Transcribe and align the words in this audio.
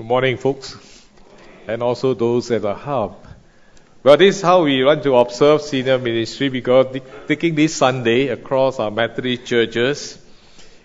Good 0.00 0.06
morning, 0.06 0.38
folks, 0.38 0.78
and 1.68 1.82
also 1.82 2.14
those 2.14 2.50
at 2.50 2.62
the 2.62 2.74
hub. 2.74 3.22
Well, 4.02 4.16
this 4.16 4.36
is 4.36 4.40
how 4.40 4.64
we 4.64 4.82
want 4.82 5.02
to 5.02 5.14
observe 5.14 5.60
senior 5.60 5.98
ministry 5.98 6.48
because 6.48 6.86
taking 7.28 7.54
this 7.54 7.74
Sunday 7.74 8.28
across 8.28 8.78
our 8.78 8.90
Methodist 8.90 9.44
churches 9.44 10.18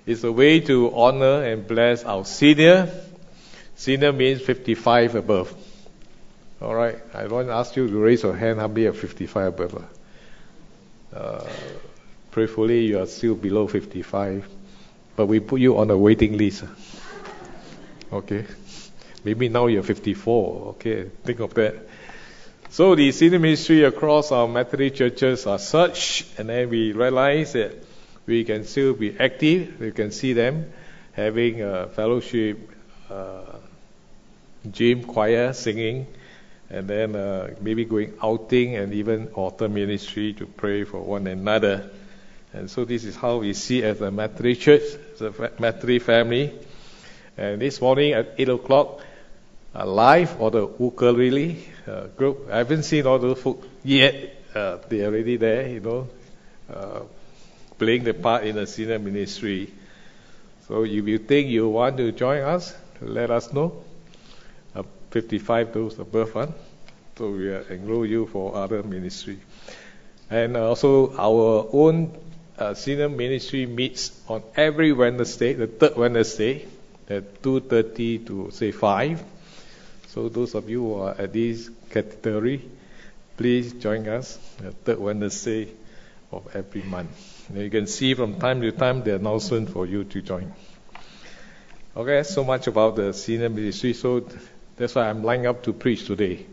is 0.05 0.25
a 0.25 0.31
way 0.33 0.59
to 0.59 0.93
honor 0.93 1.43
and 1.43 1.65
bless 1.65 2.03
our 2.03 2.25
senior. 2.25 2.91
Senior 3.77 4.11
means 4.11 4.41
55 4.41 5.15
above. 5.15 5.55
All 6.61 6.75
right, 6.75 6.97
I 7.13 7.27
want 7.27 7.47
to 7.47 7.53
ask 7.53 7.73
you 7.77 7.87
to 7.87 7.97
raise 7.97 8.23
your 8.23 8.35
hand 8.35 8.59
how 8.59 8.67
many 8.67 8.87
are 8.87 8.91
55 8.91 9.47
above. 9.47 9.85
Uh, 11.13 11.47
prayerfully, 12.31 12.87
you 12.87 12.99
are 12.99 13.07
still 13.07 13.35
below 13.35 13.65
55, 13.65 14.45
but 15.15 15.27
we 15.27 15.39
put 15.39 15.61
you 15.61 15.77
on 15.77 15.89
a 15.89 15.97
waiting 15.97 16.37
list. 16.37 16.65
Okay. 18.11 18.45
Maybe 19.25 19.49
now 19.49 19.65
you're 19.65 19.81
54. 19.81 20.67
Okay, 20.75 21.09
think 21.23 21.39
of 21.39 21.53
that. 21.55 21.75
So 22.69 22.93
the 22.93 23.11
senior 23.11 23.39
ministry 23.39 23.83
across 23.83 24.31
our 24.31 24.47
Methodist 24.47 24.95
churches 24.95 25.47
are 25.47 25.57
such, 25.57 26.27
and 26.37 26.47
then 26.47 26.69
we 26.69 26.91
realize 26.91 27.53
that 27.53 27.73
we 28.27 28.43
can 28.43 28.65
still 28.65 28.93
be 28.93 29.19
active. 29.19 29.79
We 29.79 29.91
can 29.91 30.11
see 30.11 30.33
them 30.33 30.71
having 31.13 31.63
a 31.63 31.87
fellowship, 31.87 32.69
uh, 33.09 33.57
gym, 34.69 35.03
choir, 35.05 35.53
singing, 35.53 36.05
and 36.69 36.87
then 36.87 37.15
uh, 37.15 37.55
maybe 37.61 37.85
going 37.85 38.13
outing 38.21 38.75
and 38.75 38.93
even 38.93 39.29
altar 39.29 39.67
ministry 39.67 40.33
to 40.33 40.45
pray 40.45 40.83
for 40.83 40.99
one 41.01 41.25
another. 41.25 41.89
And 42.53 42.69
so 42.69 42.85
this 42.85 43.03
is 43.03 43.15
how 43.15 43.37
we 43.37 43.53
see 43.53 43.81
as 43.81 44.01
a 44.01 44.11
Methodist 44.11 44.61
church, 44.61 44.83
a 45.19 45.51
Methodist 45.59 46.05
family. 46.05 46.53
And 47.37 47.59
this 47.59 47.81
morning 47.81 48.13
at 48.13 48.35
8 48.37 48.49
o'clock, 48.49 49.01
live 49.83 50.39
or 50.39 50.51
the 50.51 50.67
ukulele 50.79 51.67
uh, 51.85 52.07
group. 52.15 52.47
I 52.49 52.57
haven't 52.59 52.83
seen 52.83 53.05
all 53.05 53.19
those 53.19 53.41
folks 53.41 53.67
yet. 53.83 54.15
Uh, 54.53 54.77
they're 54.87 55.07
already 55.07 55.35
there, 55.35 55.67
you 55.67 55.81
know, 55.81 56.07
uh, 56.73 57.01
playing 57.77 58.05
the 58.05 58.13
part 58.13 58.45
in 58.45 58.55
the 58.55 58.65
senior 58.65 58.99
ministry. 58.99 59.73
So 60.67 60.85
if 60.85 61.05
you 61.05 61.17
think 61.17 61.49
you 61.49 61.67
want 61.67 61.97
to 61.97 62.11
join 62.13 62.41
us, 62.41 62.73
let 63.01 63.29
us 63.31 63.51
know. 63.51 63.83
Uh, 64.73 64.83
55 65.11 65.73
those 65.73 65.99
above 65.99 66.33
one. 66.33 66.53
So 67.17 67.31
we 67.31 67.53
enroll 67.69 68.05
you 68.05 68.27
for 68.27 68.55
other 68.55 68.81
ministry. 68.81 69.39
And 70.29 70.55
also 70.55 71.15
our 71.17 71.67
own 71.73 72.17
uh, 72.57 72.73
senior 72.73 73.09
ministry 73.09 73.65
meets 73.65 74.17
on 74.29 74.41
every 74.55 74.93
Wednesday, 74.93 75.53
the 75.53 75.67
third 75.67 75.97
Wednesday, 75.97 76.65
at 77.09 77.41
2.30 77.41 78.27
to 78.27 78.51
say 78.51 78.71
5 78.71 79.34
so 80.15 80.29
those 80.29 80.55
of 80.55 80.69
you 80.69 80.79
who 80.79 80.93
are 81.01 81.13
at 81.19 81.33
this 81.33 81.69
category, 81.89 82.63
please 83.35 83.73
join 83.73 84.07
us 84.07 84.37
the 84.59 84.71
third 84.71 84.97
Wednesday 84.97 85.67
of 86.31 86.55
every 86.55 86.83
month. 86.83 87.49
Now 87.49 87.59
you 87.59 87.69
can 87.69 87.85
see 87.85 88.13
from 88.13 88.39
time 88.39 88.61
to 88.61 88.71
time 88.71 89.03
the 89.03 89.15
announcement 89.15 89.71
for 89.71 89.85
you 89.85 90.05
to 90.05 90.21
join. 90.21 90.53
Okay, 91.97 92.23
so 92.23 92.45
much 92.45 92.67
about 92.67 92.95
the 92.95 93.13
senior 93.13 93.49
ministry. 93.49 93.91
So 93.91 94.25
that's 94.77 94.95
why 94.95 95.09
I'm 95.09 95.21
lining 95.21 95.47
up 95.47 95.63
to 95.63 95.73
preach 95.73 96.05
today. 96.05 96.45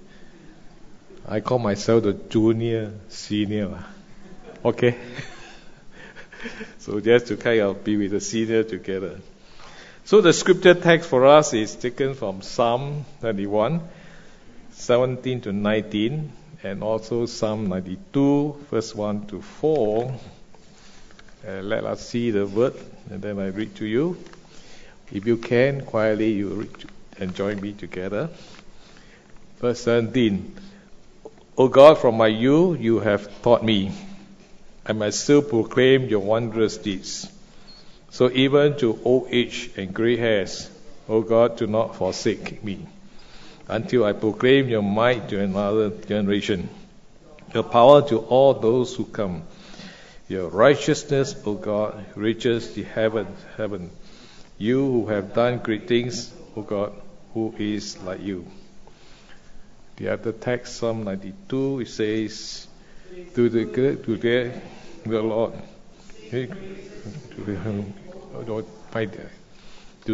I 1.24 1.38
call 1.38 1.60
myself 1.60 2.02
the 2.02 2.14
junior 2.14 2.92
senior. 3.10 3.78
Okay? 4.64 4.96
so 6.78 6.98
just 6.98 7.28
to 7.28 7.36
kind 7.36 7.60
of 7.60 7.84
be 7.84 7.96
with 7.96 8.10
the 8.10 8.20
senior 8.20 8.64
together. 8.64 9.20
So 10.05 10.20
the 10.20 10.33
scripture 10.33 10.75
text 10.75 11.08
for 11.08 11.27
us 11.27 11.55
is 11.55 11.77
taken 11.77 12.14
from 12.14 12.42
Psalm 12.42 13.05
31, 13.20 13.81
17 14.72 15.42
to 15.42 15.53
19, 15.53 16.33
and 16.64 16.83
also 16.83 17.27
Psalm 17.27 17.69
92, 17.69 18.67
verse 18.69 18.95
1 18.95 19.27
to 19.28 19.41
4. 19.41 20.14
Uh, 21.46 21.51
let 21.62 21.85
us 21.85 22.07
see 22.08 22.33
the 22.33 22.46
word, 22.46 22.74
and 23.11 23.23
then 23.23 23.39
I 23.39 23.46
read 23.46 23.77
to 23.77 23.86
you. 23.86 24.17
If 25.12 25.24
you 25.24 25.36
can, 25.36 25.85
quietly 25.85 26.33
you 26.33 26.48
read 26.48 26.85
and 27.18 27.35
join 27.35 27.61
me 27.61 27.73
together. 27.73 28.29
Verse 29.61 29.80
17. 29.83 30.57
O 31.57 31.68
God, 31.68 31.98
from 31.98 32.17
my 32.17 32.27
youth 32.27 32.80
you 32.80 32.98
have 32.98 33.42
taught 33.42 33.62
me. 33.62 33.92
I 34.85 34.95
must 34.95 35.20
still 35.20 35.42
proclaim 35.42 36.08
your 36.08 36.20
wondrous 36.20 36.77
deeds. 36.77 37.31
So 38.12 38.30
even 38.30 38.77
to 38.77 39.00
old 39.05 39.28
age 39.30 39.70
and 39.74 39.95
gray 39.95 40.18
hairs, 40.18 40.70
O 41.08 41.23
God, 41.23 41.56
do 41.56 41.67
not 41.67 41.96
forsake 41.96 42.62
me 42.62 42.86
until 43.68 44.05
I 44.05 44.12
proclaim 44.12 44.68
your 44.68 44.83
might 44.83 45.30
to 45.30 45.40
another 45.40 45.89
generation, 45.89 46.68
your 47.55 47.62
power 47.62 48.06
to 48.11 48.18
all 48.18 48.52
those 48.52 48.95
who 48.95 49.06
come. 49.06 49.45
Your 50.28 50.50
righteousness, 50.50 51.34
O 51.46 51.55
God, 51.55 52.05
reaches 52.14 52.74
the 52.74 52.83
heaven, 52.83 53.27
heaven. 53.56 53.90
You 54.58 54.84
who 54.92 55.06
have 55.06 55.33
done 55.33 55.61
great 55.61 55.89
things, 55.89 56.30
O 56.55 56.61
God, 56.61 56.92
who 57.33 57.55
is 57.58 57.96
like 58.02 58.20
you. 58.20 58.46
The 59.96 60.12
other 60.12 60.33
text, 60.33 60.77
Psalm 60.77 61.05
92, 61.05 61.80
it 61.80 61.89
says, 61.89 62.67
to 63.34 63.48
the 63.48 63.64
to 63.96 64.17
the, 64.17 64.52
the 65.06 65.23
Lord, 65.23 65.55
to 66.30 67.96
Oh, 68.34 68.42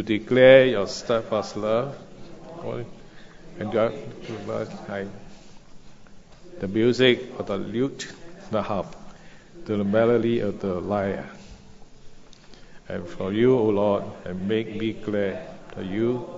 declare 0.02 0.66
your 0.66 0.86
steadfast 0.88 1.56
love 1.56 1.96
and 3.58 3.72
God. 3.72 3.94
the 6.58 6.68
music 6.68 7.38
of 7.38 7.46
the 7.46 7.56
lute, 7.56 8.12
the 8.50 8.62
harp, 8.62 8.96
to 9.66 9.76
the 9.76 9.84
melody 9.84 10.40
of 10.40 10.60
the 10.60 10.80
lyre. 10.80 11.28
And 12.88 13.06
for 13.06 13.32
you, 13.32 13.56
O 13.56 13.66
Lord, 13.66 14.04
and 14.24 14.48
make 14.48 14.74
me 14.74 14.94
glad 14.94 15.40
that 15.76 15.84
you, 15.84 16.28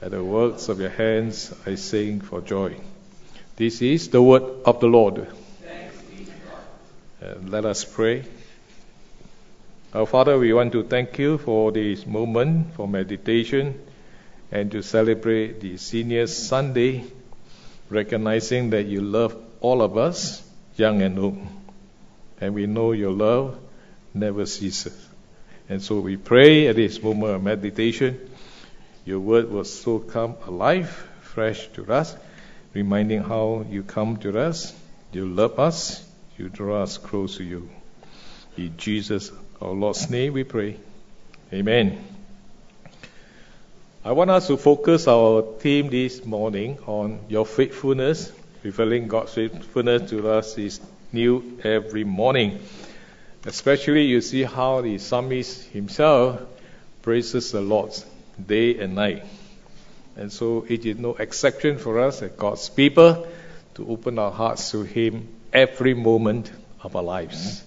at 0.00 0.10
the 0.10 0.24
works 0.24 0.68
of 0.68 0.80
your 0.80 0.90
hands, 0.90 1.54
I 1.66 1.76
sing 1.76 2.20
for 2.20 2.40
joy. 2.40 2.76
This 3.56 3.80
is 3.80 4.08
the 4.08 4.22
word 4.22 4.42
of 4.64 4.80
the 4.80 4.88
Lord. 4.88 5.26
And 7.20 7.50
let 7.50 7.64
us 7.64 7.84
pray. 7.84 8.24
Our 9.94 10.06
Father, 10.06 10.38
we 10.38 10.54
want 10.54 10.72
to 10.72 10.84
thank 10.84 11.18
you 11.18 11.36
for 11.36 11.70
this 11.70 12.06
moment 12.06 12.72
for 12.72 12.88
meditation 12.88 13.78
and 14.50 14.70
to 14.70 14.82
celebrate 14.82 15.60
the 15.60 15.76
Senior 15.76 16.26
Sunday, 16.28 17.04
recognizing 17.90 18.70
that 18.70 18.86
you 18.86 19.02
love 19.02 19.36
all 19.60 19.82
of 19.82 19.98
us, 19.98 20.42
young 20.76 21.02
and 21.02 21.18
old. 21.18 21.46
And 22.40 22.54
we 22.54 22.64
know 22.64 22.92
your 22.92 23.10
love 23.10 23.58
never 24.14 24.46
ceases. 24.46 24.96
And 25.68 25.82
so 25.82 26.00
we 26.00 26.16
pray 26.16 26.68
at 26.68 26.76
this 26.76 27.02
moment 27.02 27.34
of 27.34 27.42
meditation, 27.42 28.30
your 29.04 29.20
word 29.20 29.50
will 29.50 29.64
so 29.64 29.98
come 29.98 30.36
alive, 30.46 30.88
fresh 31.20 31.68
to 31.74 31.92
us, 31.92 32.16
reminding 32.72 33.24
how 33.24 33.66
you 33.68 33.82
come 33.82 34.16
to 34.20 34.38
us, 34.38 34.74
you 35.12 35.28
love 35.28 35.58
us, 35.58 36.02
you 36.38 36.48
draw 36.48 36.82
us 36.82 36.96
close 36.96 37.36
to 37.36 37.44
you. 37.44 37.68
In 38.56 38.74
Jesus' 38.78 39.30
our 39.62 39.72
Lord's 39.72 40.10
name 40.10 40.32
we 40.32 40.42
pray. 40.42 40.76
Amen. 41.52 42.04
I 44.04 44.10
want 44.10 44.30
us 44.30 44.48
to 44.48 44.56
focus 44.56 45.06
our 45.06 45.42
theme 45.60 45.88
this 45.88 46.24
morning 46.24 46.78
on 46.86 47.20
your 47.28 47.46
faithfulness, 47.46 48.32
revealing 48.64 49.06
God's 49.06 49.34
faithfulness 49.34 50.10
to 50.10 50.28
us 50.28 50.58
is 50.58 50.80
new 51.12 51.60
every 51.62 52.02
morning. 52.02 52.58
Especially 53.46 54.06
you 54.06 54.20
see 54.20 54.42
how 54.42 54.80
the 54.80 54.98
psalmist 54.98 55.68
himself 55.68 56.40
praises 57.02 57.52
the 57.52 57.60
Lord 57.60 57.92
day 58.44 58.78
and 58.80 58.96
night. 58.96 59.24
And 60.16 60.32
so 60.32 60.66
it 60.68 60.84
is 60.84 60.98
no 60.98 61.14
exception 61.14 61.78
for 61.78 62.00
us 62.00 62.20
as 62.20 62.32
God's 62.32 62.68
people 62.68 63.28
to 63.74 63.88
open 63.88 64.18
our 64.18 64.32
hearts 64.32 64.72
to 64.72 64.82
Him 64.82 65.28
every 65.52 65.94
moment 65.94 66.50
of 66.82 66.96
our 66.96 67.02
lives. 67.02 67.62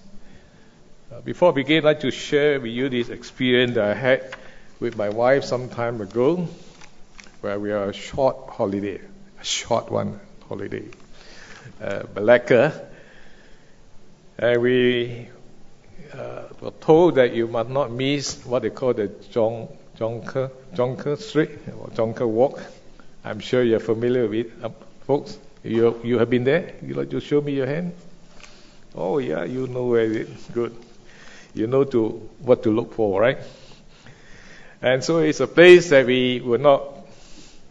Uh, 1.08 1.20
before 1.20 1.52
I 1.52 1.54
begin, 1.54 1.78
I'd 1.78 1.84
like 1.84 2.00
to 2.00 2.10
share 2.10 2.58
with 2.58 2.72
you 2.72 2.88
this 2.88 3.10
experience 3.10 3.76
that 3.76 3.84
I 3.84 3.94
had 3.94 4.34
with 4.80 4.96
my 4.96 5.08
wife 5.08 5.44
some 5.44 5.68
time 5.68 6.00
ago, 6.00 6.48
where 7.42 7.60
we 7.60 7.70
are 7.70 7.90
a 7.90 7.92
short 7.92 8.50
holiday, 8.50 9.00
a 9.40 9.44
short 9.44 9.88
one 9.88 10.18
holiday, 10.48 10.82
uh, 11.80 12.02
Malacca. 12.12 12.88
And 14.36 14.60
we 14.60 15.28
uh, 16.12 16.42
were 16.60 16.72
told 16.72 17.14
that 17.14 17.34
you 17.34 17.46
must 17.46 17.70
not 17.70 17.92
miss 17.92 18.44
what 18.44 18.62
they 18.62 18.70
call 18.70 18.92
the 18.92 19.06
Jon, 19.30 19.68
Jonker, 19.96 20.50
Jonker 20.74 21.16
Street 21.18 21.50
or 21.78 21.86
Jonker 21.90 22.26
Walk. 22.26 22.60
I'm 23.24 23.38
sure 23.38 23.62
you're 23.62 23.78
familiar 23.78 24.26
with 24.26 24.46
it, 24.46 24.52
uh, 24.60 24.70
folks. 25.06 25.38
You, 25.62 26.00
you 26.02 26.18
have 26.18 26.30
been 26.30 26.42
there? 26.42 26.74
You 26.82 26.94
like 26.94 27.10
to 27.10 27.20
show 27.20 27.40
me 27.40 27.54
your 27.54 27.66
hand? 27.66 27.92
Oh, 28.96 29.18
yeah, 29.18 29.44
you 29.44 29.68
know 29.68 29.86
where 29.86 30.02
it 30.02 30.12
is. 30.12 30.48
Good 30.52 30.74
you 31.56 31.66
know 31.66 31.84
to 31.84 32.08
what 32.40 32.62
to 32.62 32.70
look 32.70 32.94
for, 32.94 33.20
right? 33.20 33.38
And 34.82 35.02
so 35.02 35.18
it's 35.18 35.40
a 35.40 35.46
place 35.46 35.90
that 35.90 36.06
we 36.06 36.40
will 36.40 36.60
not 36.60 36.82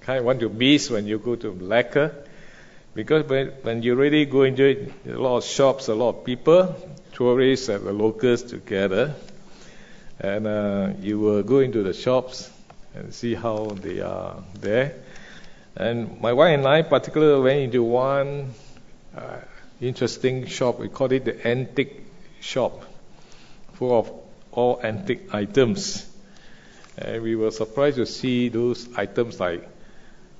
kind 0.02 0.20
of 0.20 0.26
want 0.26 0.40
to 0.40 0.50
miss 0.50 0.90
when 0.90 1.08
you 1.08 1.20
go 1.20 1.36
to 1.36 1.54
Malacca. 1.54 2.14
Because 2.94 3.28
when, 3.30 3.48
when 3.62 3.84
you 3.84 3.96
really 3.96 4.26
go 4.26 4.44
into 4.44 4.64
it, 4.64 4.92
a 5.08 5.18
lot 5.18 5.38
of 5.38 5.44
shops, 5.44 5.88
a 5.88 5.96
lot 5.96 6.10
of 6.10 6.26
people, 6.26 6.76
tourists 7.14 7.70
and 7.70 7.86
the 7.86 7.94
locals 7.94 8.44
together. 8.44 9.16
And 10.20 10.48
uh, 10.48 10.94
you 11.02 11.20
will 11.20 11.44
go 11.44 11.60
into 11.60 11.84
the 11.84 11.94
shops 11.94 12.50
and 12.96 13.14
see 13.14 13.36
how 13.36 13.66
they 13.82 14.00
are 14.02 14.44
there. 14.60 14.96
And 15.76 16.22
my 16.22 16.32
wife 16.34 16.58
and 16.58 16.66
I 16.66 16.84
particularly 16.84 17.42
went 17.42 17.60
into 17.60 17.84
one 17.84 18.54
uh, 19.16 19.40
interesting 19.82 20.48
shop. 20.48 20.80
We 20.80 20.88
call 20.88 21.12
it 21.12 21.26
the 21.26 21.48
antique 21.48 22.02
shop, 22.40 22.84
full 23.76 23.98
of 23.98 24.12
all 24.52 24.80
antique 24.84 25.34
items. 25.34 26.10
And 26.98 27.22
we 27.22 27.36
were 27.36 27.52
surprised 27.52 27.98
to 27.98 28.06
see 28.06 28.50
those 28.50 28.88
items 28.96 29.40
like 29.40 29.68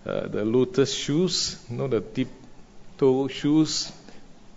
uh, 0.06 0.28
the 0.28 0.46
lotus 0.46 0.94
shoes, 0.94 1.64
you 1.70 1.78
know, 1.78 1.88
the 1.88 2.00
deep 2.00 2.30
toe 2.98 3.28
shoes 3.28 3.92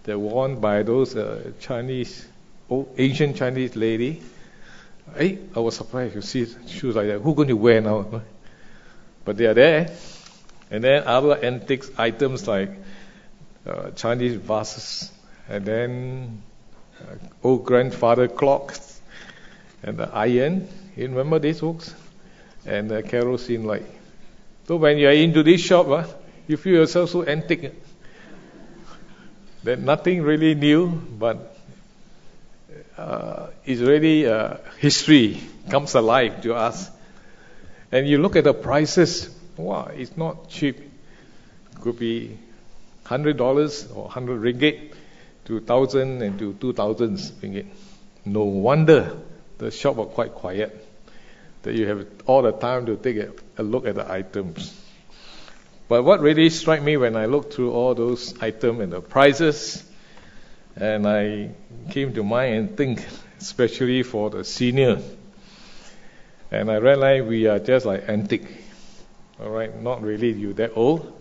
that 0.05 0.19
were 0.19 0.29
worn 0.29 0.61
by 0.61 0.83
those 0.83 1.17
uh, 1.17 1.53
Chinese, 1.61 2.27
old 2.71 2.95
Asian 2.97 3.35
Chinese 3.35 3.75
lady. 3.75 4.23
Hey, 5.17 5.39
I 5.57 5.61
was 5.61 5.77
surprised 5.77 6.15
to 6.15 6.23
see 6.23 6.47
shoes 6.67 6.95
like 6.95 7.09
that. 7.09 7.21
Who 7.21 7.35
going 7.35 7.49
to 7.49 7.57
wear 7.57 7.81
now? 7.81 8.23
But 9.25 9.37
they 9.37 9.47
are 9.47 9.55
there. 9.55 9.91
And 10.71 10.85
then 10.85 11.05
other 11.05 11.43
antique 11.43 11.85
items 11.99 12.47
like 12.47 12.71
uh, 13.67 13.91
Chinese 13.91 14.37
vases, 14.37 15.11
and 15.49 15.65
then 15.65 16.43
old 17.43 17.65
grandfather 17.65 18.29
clocks, 18.29 19.01
and 19.83 19.99
the 19.99 20.09
iron. 20.13 20.69
You 20.97 21.09
remember 21.09 21.39
these 21.39 21.61
books? 21.61 21.95
And 22.67 22.91
the 22.91 23.03
kerosene 23.03 23.65
light. 23.65 23.87
So 24.67 24.77
when 24.77 24.99
you 24.99 25.09
are 25.09 25.13
into 25.13 25.43
this 25.43 25.61
shop, 25.61 25.89
uh, 25.89 26.05
you 26.47 26.57
feel 26.57 26.75
yourself 26.75 27.11
so 27.11 27.25
antique. 27.25 27.73
That 29.65 29.79
nothing 29.79 30.23
really 30.23 30.55
new, 30.55 30.89
but 30.89 31.57
uh, 32.97 33.49
it's 33.65 33.81
really 33.81 34.27
uh, 34.27 34.57
history 34.79 35.41
comes 35.71 35.95
alive 35.95 36.43
to 36.43 36.55
us. 36.55 36.91
And 37.91 38.07
you 38.07 38.19
look 38.19 38.37
at 38.37 38.45
the 38.45 38.55
prices, 38.55 39.35
wow, 39.57 39.91
it's 39.95 40.17
not 40.17 40.49
cheap. 40.51 40.81
Could 41.81 41.99
be 41.99 42.39
hundred 43.05 43.37
dollars 43.37 43.91
or 43.91 44.11
hundred 44.11 44.43
ringgit 44.43 44.93
to 45.49 45.61
thousand 45.61 46.23
and 46.23 46.39
to 46.39 46.53
two 46.55 46.73
thousand 46.73 47.17
ringgit. 47.43 47.67
No 48.25 48.45
wonder 48.45 49.17
the 49.59 49.71
shop 49.71 49.97
was 49.97 50.11
quite 50.15 50.35
quiet. 50.35 50.87
That 51.63 51.75
you 51.75 51.89
have 51.89 52.07
all 52.27 52.43
the 52.43 52.53
time 52.53 52.87
to 52.87 52.97
take 52.97 53.17
a, 53.17 53.33
a 53.57 53.63
look 53.63 53.87
at 53.87 53.97
the 53.97 54.11
items. 54.11 54.73
But 55.89 56.05
what 56.05 56.21
really 56.21 56.51
struck 56.51 56.83
me 56.83 56.97
when 56.99 57.17
I 57.17 57.25
looked 57.27 57.55
through 57.55 57.73
all 57.73 57.95
those 57.95 58.41
items 58.41 58.81
and 58.81 58.93
the 58.93 59.01
prices, 59.01 59.83
and 60.77 61.09
I 61.09 61.51
came 61.91 62.13
to 62.15 62.23
mind 62.23 62.55
and 62.55 62.77
think, 62.77 63.05
especially 63.41 64.03
for 64.03 64.29
the 64.29 64.45
senior, 64.45 65.01
and 66.51 66.71
I 66.71 66.77
realized 66.77 67.27
we 67.27 67.47
are 67.47 67.59
just 67.59 67.87
like 67.87 68.07
antique, 68.09 68.47
all 69.41 69.49
right, 69.49 69.75
not 69.83 70.03
really 70.03 70.31
you 70.33 70.53
that 70.55 70.73
old, 70.77 71.18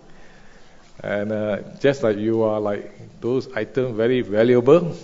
and 1.03 1.31
uh, 1.31 1.57
just 1.79 2.03
like 2.03 2.17
you 2.17 2.43
are 2.43 2.59
like 2.59 2.91
those 3.21 3.51
items 3.53 3.95
very 3.95 4.21
valuable, 4.21 4.95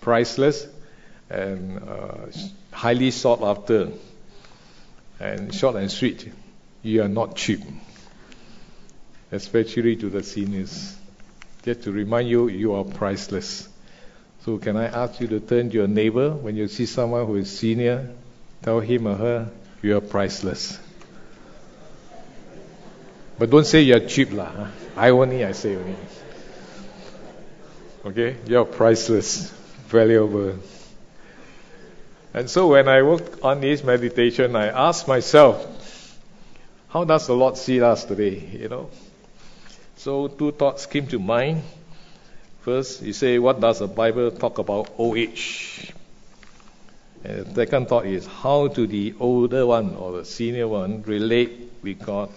priceless, 0.00 0.66
and 1.30 1.78
uh, 1.78 2.26
highly 2.72 3.10
sought 3.10 3.42
after, 3.42 3.90
and 5.20 5.54
short 5.54 5.76
and 5.76 5.90
sweet. 5.90 6.30
You 6.82 7.02
are 7.02 7.08
not 7.08 7.36
cheap 7.36 7.60
especially 9.34 9.96
to 9.96 10.08
the 10.08 10.22
seniors. 10.22 10.96
Just 11.64 11.82
to 11.82 11.92
remind 11.92 12.28
you, 12.28 12.48
you 12.48 12.74
are 12.74 12.84
priceless. 12.84 13.68
So, 14.44 14.58
can 14.58 14.76
I 14.76 14.86
ask 14.86 15.20
you 15.20 15.26
to 15.28 15.40
turn 15.40 15.70
to 15.70 15.74
your 15.74 15.88
neighbor 15.88 16.30
when 16.30 16.56
you 16.56 16.68
see 16.68 16.86
someone 16.86 17.26
who 17.26 17.36
is 17.36 17.58
senior? 17.58 18.10
Tell 18.62 18.80
him 18.80 19.06
or 19.06 19.14
her, 19.14 19.50
you 19.82 19.96
are 19.96 20.00
priceless. 20.00 20.78
But 23.38 23.50
don't 23.50 23.66
say 23.66 23.82
you're 23.82 24.00
cheap, 24.00 24.32
lah. 24.32 24.68
I 24.96 25.10
only, 25.10 25.44
I 25.44 25.52
say 25.52 25.74
only. 25.76 25.96
Okay? 28.06 28.36
You're 28.46 28.64
priceless, 28.64 29.50
valuable. 29.88 30.58
And 32.32 32.48
so 32.48 32.68
when 32.68 32.88
I 32.88 33.02
worked 33.02 33.42
on 33.42 33.60
this 33.60 33.82
meditation, 33.82 34.54
I 34.54 34.68
asked 34.68 35.08
myself, 35.08 35.66
how 36.88 37.04
does 37.04 37.26
the 37.26 37.34
Lord 37.34 37.56
see 37.56 37.80
us 37.80 38.04
today? 38.04 38.38
You 38.38 38.68
know, 38.68 38.90
so 39.96 40.28
two 40.28 40.52
thoughts 40.52 40.86
came 40.86 41.06
to 41.08 41.18
mind. 41.18 41.62
First, 42.60 43.02
you 43.02 43.12
say, 43.12 43.38
what 43.38 43.60
does 43.60 43.80
the 43.80 43.88
Bible 43.88 44.30
talk 44.30 44.58
about 44.58 44.92
old 44.96 45.16
age? 45.16 45.92
And 47.24 47.46
the 47.46 47.66
second 47.66 47.88
thought 47.88 48.06
is, 48.06 48.26
how 48.26 48.68
do 48.68 48.86
the 48.86 49.14
older 49.18 49.66
one 49.66 49.96
or 49.96 50.18
the 50.18 50.24
senior 50.24 50.68
one 50.68 51.02
relate 51.02 51.72
with 51.82 51.98
God 51.98 52.30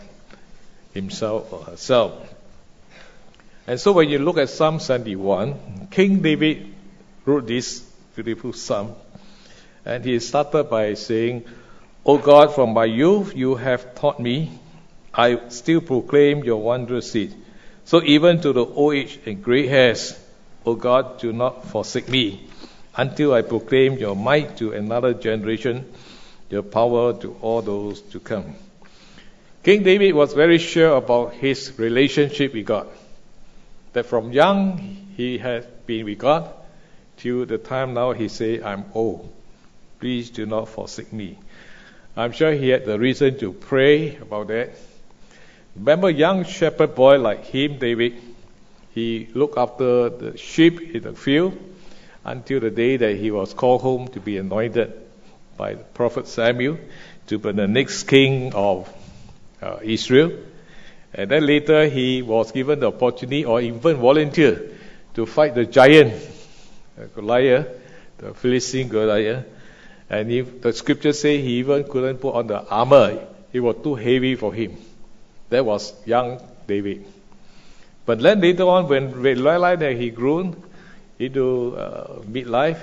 himself 0.98 1.54
or 1.54 1.64
herself? 1.64 2.12
And 3.68 3.80
so 3.80 3.92
when 3.92 4.10
you 4.10 4.20
look 4.20 4.38
at 4.38 4.50
Psalm 4.50 4.80
71, 4.80 5.88
King 5.92 6.22
David 6.22 6.74
wrote 7.26 7.48
this 7.48 7.80
beautiful 8.16 8.54
psalm. 8.54 8.96
And 9.86 10.04
he 10.04 10.20
started 10.20 10.66
by 10.70 10.94
saying, 10.96 11.46
O 12.06 12.18
God, 12.18 12.56
from 12.56 12.74
my 12.74 12.86
youth 12.86 13.36
you 13.36 13.56
have 13.56 13.96
taught 13.96 14.20
me. 14.20 14.60
I 15.14 15.50
still 15.50 15.82
proclaim 15.82 16.44
your 16.44 16.62
wondrous 16.62 17.12
deeds. 17.12 17.36
So 17.86 18.02
even 18.04 18.42
to 18.42 18.54
the 18.54 18.66
old 18.66 18.94
age 18.94 19.20
and 19.26 19.44
gray 19.44 19.68
hairs, 19.68 20.18
O 20.66 20.76
God, 20.76 21.20
do 21.20 21.34
not 21.34 21.66
forsake 21.68 22.08
me 22.08 22.48
until 22.96 23.34
I 23.34 23.42
proclaim 23.42 23.98
your 23.98 24.16
might 24.16 24.58
to 24.58 24.74
another 24.74 25.14
generation, 25.14 25.86
your 26.50 26.64
power 26.64 27.14
to 27.22 27.36
all 27.42 27.62
those 27.62 28.02
to 28.14 28.20
come. 28.20 28.56
King 29.63 29.83
David 29.83 30.13
was 30.13 30.33
very 30.33 30.57
sure 30.57 30.95
about 30.95 31.33
his 31.33 31.77
relationship 31.77 32.54
with 32.54 32.65
God. 32.65 32.88
That 33.94 34.06
from 34.06 34.31
young 34.31 34.77
he 35.18 35.38
had 35.38 35.86
been 35.86 36.06
with 36.06 36.19
God 36.19 36.50
till 37.18 37.45
the 37.45 37.57
time 37.57 37.94
now 37.94 38.12
he 38.13 38.27
say, 38.27 38.62
I'm 38.62 38.86
old. 38.94 39.33
Please 40.00 40.30
do 40.30 40.45
not 40.45 40.69
forsake 40.69 41.12
me. 41.12 41.38
I'm 42.15 42.31
sure 42.31 42.51
he 42.51 42.69
had 42.69 42.86
the 42.86 42.98
reason 42.98 43.38
to 43.39 43.54
pray 43.54 44.15
about 44.18 44.48
that 44.48 44.71
Remember, 45.77 46.09
young 46.09 46.44
shepherd 46.44 46.95
boy 46.95 47.19
like 47.19 47.45
him, 47.45 47.78
David, 47.78 48.19
he 48.95 49.30
looked 49.35 49.59
after 49.59 50.09
the 50.09 50.35
sheep 50.35 50.95
in 50.95 51.04
the 51.04 51.14
field 51.14 51.56
until 52.26 52.59
the 52.59 52.71
day 52.71 52.97
that 52.97 53.16
he 53.16 53.30
was 53.30 53.54
called 53.54 53.81
home 53.81 54.07
to 54.09 54.19
be 54.19 54.37
anointed 54.37 54.92
by 55.56 55.76
the 55.76 55.83
prophet 55.83 56.28
Samuel 56.28 56.80
to 57.28 57.37
be 57.37 57.52
the 57.52 57.68
next 57.68 58.04
king 58.04 58.54
of 58.56 58.92
uh, 59.61 59.78
Israel. 59.83 60.31
And 61.14 61.31
then 61.31 61.45
later 61.45 61.87
he 61.87 62.21
was 62.21 62.52
given 62.52 62.80
the 62.80 62.87
opportunity 62.87 63.45
or 63.45 63.61
even 63.61 63.97
volunteered 63.97 64.78
to 65.16 65.26
fight 65.26 65.56
the 65.56 65.66
giant, 65.66 66.14
uh, 66.99 67.06
Goliath, 67.16 67.68
the 68.18 68.33
Philistine 68.33 68.87
Goliath. 68.87 69.45
And 70.09 70.61
the 70.61 70.73
scriptures 70.73 71.19
say 71.19 71.42
he 71.42 71.59
even 71.59 71.83
couldn't 71.83 72.18
put 72.19 72.33
on 72.35 72.47
the 72.47 72.64
armor, 72.68 73.28
it 73.52 73.59
was 73.59 73.76
too 73.83 73.95
heavy 73.95 74.35
for 74.35 74.54
him. 74.54 74.78
That 75.49 75.66
was 75.66 75.94
young 76.06 76.40
David. 76.68 77.06
But 78.06 78.19
then 78.19 78.40
later 78.40 78.64
on, 78.64 78.87
when 78.87 79.11
realized 79.11 79.81
that 79.81 79.97
he 79.97 80.11
grew 80.11 80.56
into 81.19 81.76
uh, 81.76 82.19
midlife, 82.21 82.81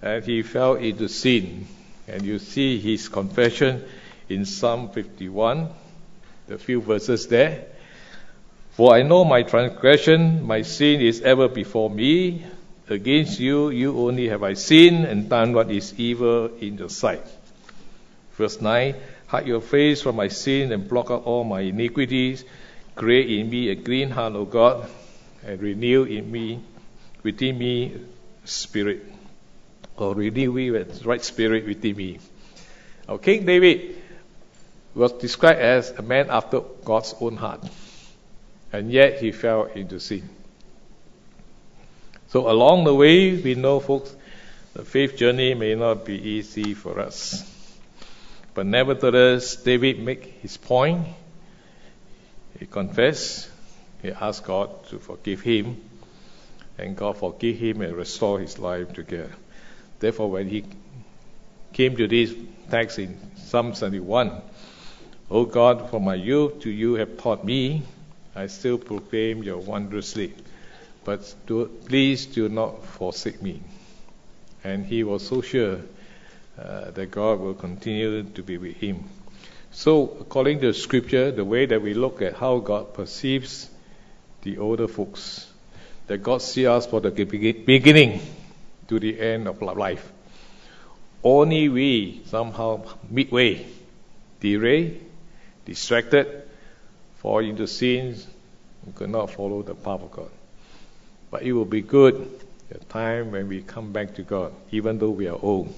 and 0.00 0.24
he 0.24 0.42
fell 0.42 0.74
into 0.74 1.08
sin, 1.08 1.66
and 2.08 2.22
you 2.22 2.40
see 2.40 2.78
his 2.80 3.08
confession 3.08 3.84
in 4.28 4.44
Psalm 4.44 4.88
51, 4.88 5.68
the 6.52 6.58
few 6.58 6.82
verses 6.82 7.28
there. 7.28 7.64
For 8.72 8.94
I 8.94 9.02
know 9.02 9.24
my 9.24 9.42
transgression, 9.42 10.44
my 10.44 10.62
sin 10.62 11.00
is 11.00 11.22
ever 11.22 11.48
before 11.48 11.88
me. 11.88 12.44
Against 12.88 13.40
you, 13.40 13.70
you 13.70 13.96
only 13.98 14.28
have 14.28 14.42
I 14.42 14.52
sinned 14.52 15.06
and 15.06 15.30
done 15.30 15.54
what 15.54 15.70
is 15.70 15.94
evil 15.98 16.50
in 16.60 16.76
your 16.76 16.90
sight. 16.90 17.24
Verse 18.36 18.60
9 18.60 18.94
Hide 19.28 19.46
your 19.46 19.62
face 19.62 20.02
from 20.02 20.16
my 20.16 20.28
sin 20.28 20.72
and 20.72 20.86
block 20.86 21.10
out 21.10 21.24
all 21.24 21.42
my 21.42 21.60
iniquities. 21.60 22.44
Create 22.96 23.30
in 23.30 23.48
me 23.48 23.70
a 23.70 23.76
clean 23.76 24.10
heart, 24.10 24.34
O 24.34 24.44
God, 24.44 24.90
and 25.46 25.58
renew 25.58 26.04
in 26.04 26.30
me, 26.30 26.60
within 27.22 27.56
me, 27.56 27.96
spirit. 28.44 29.06
Or 29.96 30.14
renew 30.14 30.52
me 30.52 30.70
with 30.70 31.06
right 31.06 31.24
spirit 31.24 31.64
within 31.66 31.96
me. 31.96 32.18
Now, 33.08 33.16
King 33.16 33.46
David 33.46 34.01
was 34.94 35.12
described 35.12 35.60
as 35.60 35.90
a 35.90 36.02
man 36.02 36.28
after 36.30 36.60
God's 36.84 37.14
own 37.20 37.36
heart. 37.36 37.66
And 38.72 38.90
yet 38.90 39.20
he 39.20 39.32
fell 39.32 39.64
into 39.64 40.00
sin. 40.00 40.28
So 42.28 42.50
along 42.50 42.84
the 42.84 42.94
way, 42.94 43.36
we 43.40 43.54
know, 43.54 43.80
folks, 43.80 44.14
the 44.74 44.84
faith 44.84 45.16
journey 45.16 45.54
may 45.54 45.74
not 45.74 46.04
be 46.04 46.16
easy 46.16 46.74
for 46.74 46.98
us. 46.98 47.48
But 48.54 48.66
nevertheless, 48.66 49.56
David 49.56 49.98
make 49.98 50.24
his 50.40 50.56
point 50.56 51.06
He 52.58 52.66
confessed, 52.66 53.50
he 54.02 54.12
asked 54.12 54.44
God 54.44 54.86
to 54.86 54.98
forgive 54.98 55.40
him, 55.40 55.80
and 56.78 56.96
God 56.96 57.16
forgave 57.16 57.58
him 57.58 57.80
and 57.80 57.96
restored 57.96 58.42
his 58.42 58.58
life 58.58 58.92
together. 58.92 59.32
Therefore, 59.98 60.30
when 60.30 60.48
he 60.48 60.64
came 61.72 61.96
to 61.96 62.06
this 62.06 62.34
text 62.70 62.98
in 62.98 63.18
Psalm 63.36 63.74
71, 63.74 64.42
O 65.32 65.46
God, 65.46 65.88
from 65.88 66.04
my 66.04 66.14
youth 66.14 66.60
to 66.60 66.70
you 66.70 66.92
have 66.96 67.16
taught 67.16 67.42
me, 67.42 67.84
I 68.34 68.48
still 68.48 68.76
proclaim 68.76 69.42
your 69.42 69.56
wondrous 69.56 70.12
deeds. 70.12 70.42
But 71.04 71.34
do, 71.46 71.70
please 71.86 72.26
do 72.26 72.50
not 72.50 72.84
forsake 72.84 73.40
me. 73.40 73.62
And 74.62 74.84
he 74.84 75.04
was 75.04 75.26
so 75.26 75.40
sure 75.40 75.78
uh, 76.58 76.90
that 76.90 77.10
God 77.10 77.40
will 77.40 77.54
continue 77.54 78.24
to 78.24 78.42
be 78.42 78.58
with 78.58 78.76
him. 78.76 79.04
So, 79.70 80.18
according 80.20 80.60
to 80.60 80.74
Scripture, 80.74 81.30
the 81.30 81.46
way 81.46 81.64
that 81.64 81.80
we 81.80 81.94
look 81.94 82.20
at 82.20 82.34
how 82.34 82.58
God 82.58 82.92
perceives 82.92 83.70
the 84.42 84.58
older 84.58 84.86
folks, 84.86 85.50
that 86.08 86.18
God 86.18 86.42
sees 86.42 86.66
us 86.66 86.86
for 86.86 87.00
the 87.00 87.10
beginning 87.10 88.20
to 88.88 89.00
the 89.00 89.18
end 89.18 89.48
of 89.48 89.62
life. 89.62 90.12
Only 91.24 91.70
we 91.70 92.20
somehow 92.26 92.82
midway 93.08 93.64
derail, 94.38 94.90
distracted, 95.64 96.42
fall 97.18 97.38
into 97.38 97.66
sins, 97.66 98.26
and 98.84 98.94
cannot 98.94 99.30
follow 99.30 99.62
the 99.62 99.74
path 99.74 100.02
of 100.02 100.10
God. 100.10 100.30
But 101.30 101.42
it 101.42 101.52
will 101.52 101.64
be 101.64 101.82
good 101.82 102.40
the 102.68 102.78
time 102.78 103.32
when 103.32 103.48
we 103.48 103.62
come 103.62 103.92
back 103.92 104.14
to 104.14 104.22
God, 104.22 104.52
even 104.70 104.98
though 104.98 105.10
we 105.10 105.28
are 105.28 105.38
old. 105.40 105.74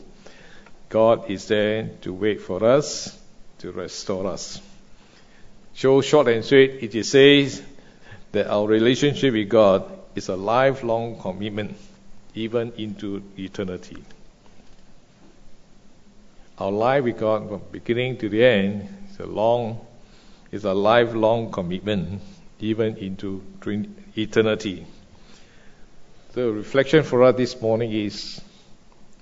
God 0.88 1.31
is 1.31 1.49
there 1.49 1.91
to 2.03 2.12
wait 2.12 2.41
for 2.41 2.64
us 2.64 3.19
to 3.59 3.73
restore 3.73 4.26
us. 4.26 4.61
So 5.75 6.00
short 6.03 6.29
and 6.29 6.45
sweet, 6.45 6.95
it 6.95 7.05
says 7.05 7.62
that 8.33 8.47
our 8.47 8.67
relationship 8.67 9.33
with 9.33 9.49
God 9.49 9.91
is 10.14 10.29
a 10.29 10.37
lifelong 10.37 11.19
commitment, 11.19 11.76
even 12.35 12.73
into 12.76 13.23
eternity. 13.37 13.97
Our 16.59 16.71
life 16.71 17.05
with 17.05 17.19
God, 17.19 17.49
from 17.49 17.62
beginning 17.73 18.19
to 18.19 18.29
the 18.29 18.45
end, 18.45 18.88
is 19.14 19.21
a 19.21 19.26
long, 19.26 19.80
it's 20.50 20.64
a 20.64 20.75
lifelong 20.75 21.52
commitment, 21.52 22.21
even 22.59 22.97
into 22.97 23.42
eternity. 24.16 24.85
The 26.33 26.50
reflection 26.50 27.04
for 27.04 27.23
us 27.23 27.37
this 27.37 27.61
morning 27.61 27.92
is 27.92 28.40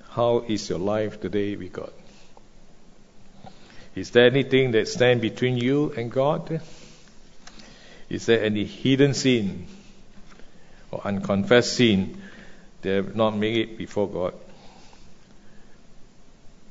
how 0.09 0.45
is 0.49 0.71
your 0.71 0.79
life 0.79 1.21
today 1.21 1.57
with 1.57 1.75
God? 1.75 1.93
Is 3.95 4.11
there 4.11 4.27
anything 4.27 4.71
that 4.71 4.89
stands 4.89 5.21
between 5.21 5.59
you 5.59 5.93
and 5.95 6.11
God? 6.11 6.63
Is 8.09 8.25
there 8.25 8.43
any 8.43 8.65
hidden 8.65 9.13
sin 9.13 9.67
or 10.91 11.03
unconfessed 11.05 11.75
sin 11.75 12.23
that 12.81 12.91
have 12.91 13.17
not 13.17 13.37
made 13.37 13.57
it 13.57 13.79
before 13.79 14.09
God? 14.09 14.35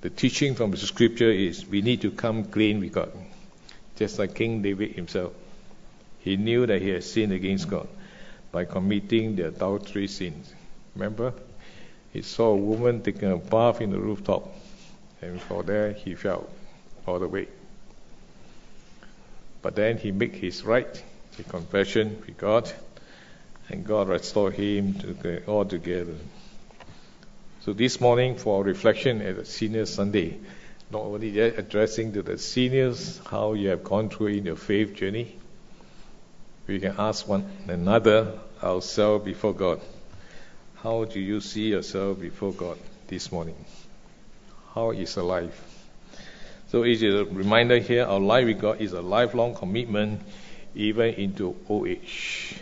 The 0.01 0.09
teaching 0.09 0.55
from 0.55 0.71
the 0.71 0.77
scripture 0.77 1.29
is 1.29 1.65
we 1.65 1.81
need 1.81 2.01
to 2.01 2.11
come 2.11 2.45
clean 2.45 2.79
with 2.79 2.91
God. 2.91 3.11
Just 3.97 4.17
like 4.17 4.33
King 4.33 4.63
David 4.63 4.93
himself. 4.93 5.33
He 6.19 6.37
knew 6.37 6.65
that 6.65 6.81
he 6.81 6.89
had 6.89 7.03
sinned 7.03 7.31
against 7.31 7.69
God 7.69 7.87
by 8.51 8.65
committing 8.65 9.35
the 9.35 9.47
adultery 9.47 10.07
sins. 10.07 10.53
Remember? 10.95 11.33
He 12.13 12.21
saw 12.21 12.49
a 12.49 12.55
woman 12.55 13.01
taking 13.01 13.31
a 13.31 13.37
bath 13.37 13.79
in 13.79 13.91
the 13.91 13.99
rooftop, 13.99 14.53
and 15.21 15.39
for 15.41 15.63
there 15.63 15.93
he 15.93 16.15
fell 16.15 16.49
all 17.07 17.19
the 17.19 17.27
way. 17.27 17.47
But 19.61 19.75
then 19.75 19.97
he 19.97 20.11
made 20.11 20.33
his 20.33 20.63
right, 20.63 21.03
the 21.37 21.43
confession 21.43 22.21
with 22.25 22.37
God, 22.37 22.71
and 23.69 23.85
God 23.85 24.09
restored 24.09 24.55
him 24.55 24.95
to 24.95 25.45
all 25.45 25.65
together. 25.65 26.15
So 27.63 27.73
this 27.73 28.01
morning, 28.01 28.37
for 28.37 28.57
our 28.57 28.63
reflection 28.63 29.21
at 29.21 29.45
Senior 29.45 29.85
Sunday, 29.85 30.39
not 30.89 31.03
only 31.03 31.39
addressing 31.39 32.11
to 32.13 32.23
the 32.23 32.39
seniors 32.39 33.21
how 33.29 33.53
you 33.53 33.69
have 33.69 33.83
gone 33.83 34.09
through 34.09 34.27
in 34.27 34.47
your 34.47 34.55
faith 34.55 34.95
journey, 34.95 35.37
we 36.65 36.79
can 36.79 36.95
ask 36.97 37.27
one 37.27 37.45
another 37.67 38.39
ourselves 38.63 39.23
before 39.25 39.53
God. 39.53 39.79
How 40.77 41.05
do 41.05 41.19
you 41.19 41.39
see 41.39 41.67
yourself 41.67 42.19
before 42.19 42.51
God 42.51 42.79
this 43.05 43.31
morning? 43.31 43.63
How 44.73 44.89
is 44.89 45.15
your 45.15 45.25
life? 45.25 45.85
So 46.69 46.81
it 46.81 47.03
is 47.03 47.13
a 47.13 47.25
reminder 47.25 47.77
here 47.77 48.05
our 48.05 48.19
life 48.19 48.47
with 48.47 48.59
God 48.59 48.81
is 48.81 48.93
a 48.93 49.01
lifelong 49.01 49.53
commitment 49.53 50.19
even 50.73 51.13
into 51.13 51.55
old 51.69 51.89
age. 51.89 52.55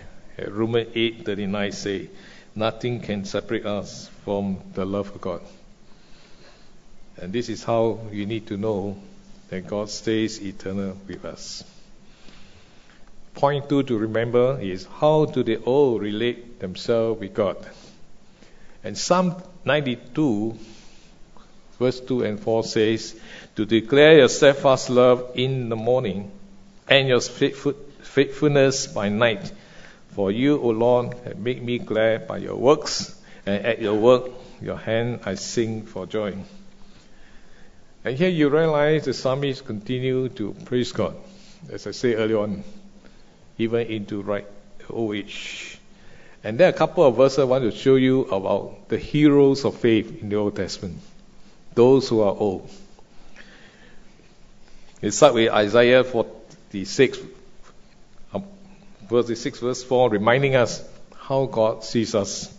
Romans 0.46 0.94
8:39 0.94 1.74
say, 1.74 2.10
nothing 2.56 3.02
can 3.02 3.26
separate 3.26 3.66
us 3.66 4.10
from 4.24 4.60
the 4.74 4.86
love 4.86 5.14
of 5.14 5.22
God. 5.22 5.42
And 7.18 7.34
this 7.34 7.50
is 7.50 7.64
how 7.64 8.00
you 8.12 8.26
need 8.26 8.48
to 8.48 8.58
know 8.58 8.98
that 9.50 9.68
God 9.68 9.90
stays 9.90 10.42
eternal 10.42 10.98
with 11.08 11.26
us. 11.26 11.64
Point 13.36 13.70
two 13.70 13.84
to 13.84 13.98
remember 13.98 14.60
is 14.60 14.86
how 15.00 15.26
do 15.26 15.44
they 15.44 15.58
all 15.58 16.00
relate 16.00 16.60
themselves 16.60 17.20
with 17.20 17.34
God? 17.34 17.58
And 18.84 18.98
Psalm 18.98 19.42
92 19.66 20.58
verse 21.80 22.00
2 22.02 22.24
and 22.24 22.40
4 22.40 22.64
says, 22.64 23.20
To 23.56 23.66
declare 23.66 24.18
your 24.18 24.30
steadfast 24.30 24.90
love 24.90 25.32
in 25.36 25.70
the 25.70 25.76
morning 25.76 26.32
and 26.88 27.08
your 27.08 27.22
faithfulness 27.22 28.88
by 28.88 29.10
night. 29.10 29.52
For 30.20 30.34
you, 30.34 30.60
O 30.60 30.72
Lord, 30.72 31.14
have 31.24 31.40
made 31.40 31.64
me 31.64 31.80
glad 31.80 32.28
by 32.28 32.40
your 32.40 32.58
works, 32.58 33.18
and 33.46 33.66
at 33.66 33.82
your 33.82 33.94
work, 33.94 34.30
your 34.60 34.76
hand 34.76 35.22
I 35.24 35.36
sing 35.36 35.84
for 35.84 36.08
joy. 36.08 36.36
And 38.04 38.18
here 38.18 38.28
you 38.28 38.50
realize 38.50 39.06
the 39.06 39.14
psalmist 39.14 39.64
continue 39.64 40.28
to 40.28 40.54
praise 40.66 40.92
God, 40.92 41.16
as 41.72 41.88
I 41.88 41.92
said 41.92 42.16
earlier 42.18 42.40
on, 42.40 42.66
even 43.58 43.88
into 43.88 44.22
right 44.22 44.46
old 44.90 45.16
age. 45.16 45.80
And 46.44 46.60
there 46.60 46.68
are 46.68 46.76
a 46.76 46.78
couple 46.78 47.06
of 47.06 47.16
verses 47.16 47.40
I 47.40 47.46
want 47.46 47.64
to 47.64 47.72
show 47.72 47.96
you 47.96 48.26
about 48.26 48.90
the 48.90 48.98
heroes 48.98 49.64
of 49.64 49.78
faith 49.78 50.22
in 50.22 50.28
the 50.28 50.36
Old 50.36 50.58
Testament 50.58 51.00
those 51.76 52.10
who 52.10 52.20
are 52.20 52.36
old. 52.36 52.70
It 55.02 55.12
starts 55.12 55.36
with 55.36 55.50
Isaiah 55.50 56.04
46, 56.04 57.20
um, 57.20 57.30
verse 59.10 59.40
6, 59.40 59.60
verse 59.60 59.84
4, 59.84 60.10
reminding 60.10 60.56
us 60.56 60.84
how 61.18 61.46
God 61.46 61.84
sees 61.84 62.16
us. 62.16 62.54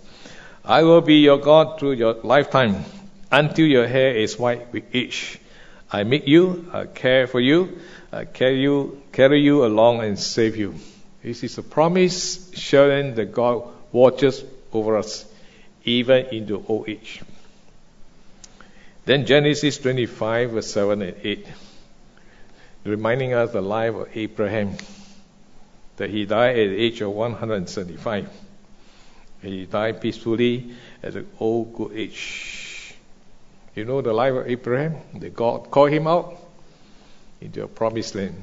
I 0.65 0.83
will 0.83 1.01
be 1.01 1.17
your 1.17 1.39
God 1.39 1.79
through 1.79 1.93
your 1.93 2.15
lifetime 2.15 2.85
until 3.31 3.67
your 3.67 3.87
hair 3.87 4.15
is 4.17 4.39
white 4.39 4.73
with 4.73 4.85
age. 4.95 5.39
I 5.91 6.05
make 6.05 6.27
you, 6.27 6.71
I 6.73 6.87
care 6.87 7.27
for 7.27 7.41
you, 7.41 7.79
I 8.13 8.25
carry 8.25 8.61
you, 8.61 9.03
carry 9.13 9.41
you 9.41 9.65
along 9.65 10.03
and 10.03 10.19
save 10.19 10.57
you. 10.57 10.75
This 11.23 11.43
is 11.43 11.59
a 11.59 11.63
promise 11.63 12.51
showing 12.55 13.15
that 13.17 13.33
God 13.33 13.65
watches 13.93 14.45
over 14.73 14.97
us 14.97 15.27
even 15.85 16.27
into 16.27 16.65
old 16.69 16.89
age. 16.89 17.23
Then 19.05 19.27
Genesis 19.27 19.79
25, 19.79 20.51
verse 20.51 20.71
7 20.71 21.03
and 21.03 21.17
8, 21.23 21.47
reminding 22.85 23.33
us 23.35 23.53
the 23.53 23.61
life 23.61 23.95
of 23.95 24.09
Abraham, 24.15 24.77
that 26.01 26.09
he 26.09 26.25
died 26.25 26.59
at 26.59 26.71
the 26.71 26.77
age 26.79 27.03
of 27.03 27.11
175. 27.11 28.31
He 29.43 29.67
died 29.67 30.01
peacefully 30.01 30.73
at 31.03 31.15
an 31.15 31.27
old 31.39 31.75
good 31.75 31.93
age. 31.93 32.95
You 33.75 33.85
know 33.85 34.01
the 34.01 34.15
life 34.15 34.33
of 34.33 34.47
Abraham? 34.49 34.97
That 35.21 35.37
God 35.37 35.71
called 35.71 35.91
him 35.91 36.07
out 36.07 36.39
into 37.43 37.63
a 37.65 37.69
promised 37.69 38.15
land. 38.15 38.35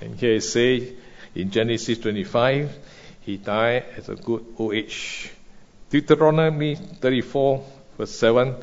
And 0.00 0.14
here 0.14 0.34
it 0.34 0.44
says 0.44 0.92
in 1.34 1.50
Genesis 1.50 1.98
25, 1.98 2.70
he 3.22 3.36
died 3.36 3.86
at 3.96 4.08
a 4.08 4.14
good 4.14 4.46
old 4.56 4.72
age. 4.72 5.32
Deuteronomy 5.90 6.76
34, 6.76 7.64
verse 7.98 8.16
7 8.16 8.54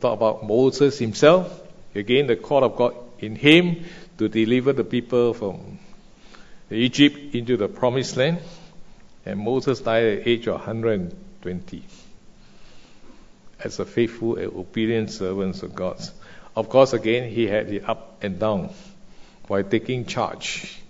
talk 0.00 0.16
about 0.16 0.46
Moses 0.46 0.96
himself. 0.96 1.60
Again, 1.92 2.28
the 2.28 2.36
call 2.36 2.62
of 2.62 2.76
God 2.76 2.94
in 3.18 3.34
him 3.34 3.84
to 4.16 4.28
deliver 4.28 4.72
the 4.72 4.84
people 4.84 5.34
from 5.34 5.80
Egypt 6.70 7.34
into 7.34 7.56
the 7.56 7.68
promised 7.68 8.16
land. 8.16 8.38
And 9.24 9.40
Moses 9.40 9.80
died 9.80 10.04
at 10.04 10.24
the 10.24 10.30
age 10.30 10.46
of 10.46 10.54
120 10.54 11.84
as 13.62 13.78
a 13.78 13.84
faithful 13.84 14.36
and 14.36 14.52
obedient 14.52 15.10
servant 15.10 15.62
of 15.62 15.74
God. 15.74 16.00
Of 16.54 16.68
course, 16.68 16.92
again, 16.92 17.30
he 17.30 17.46
had 17.46 17.68
the 17.68 17.82
up 17.82 18.22
and 18.22 18.38
down 18.38 18.70
while 19.46 19.64
taking 19.64 20.06
charge 20.06 20.80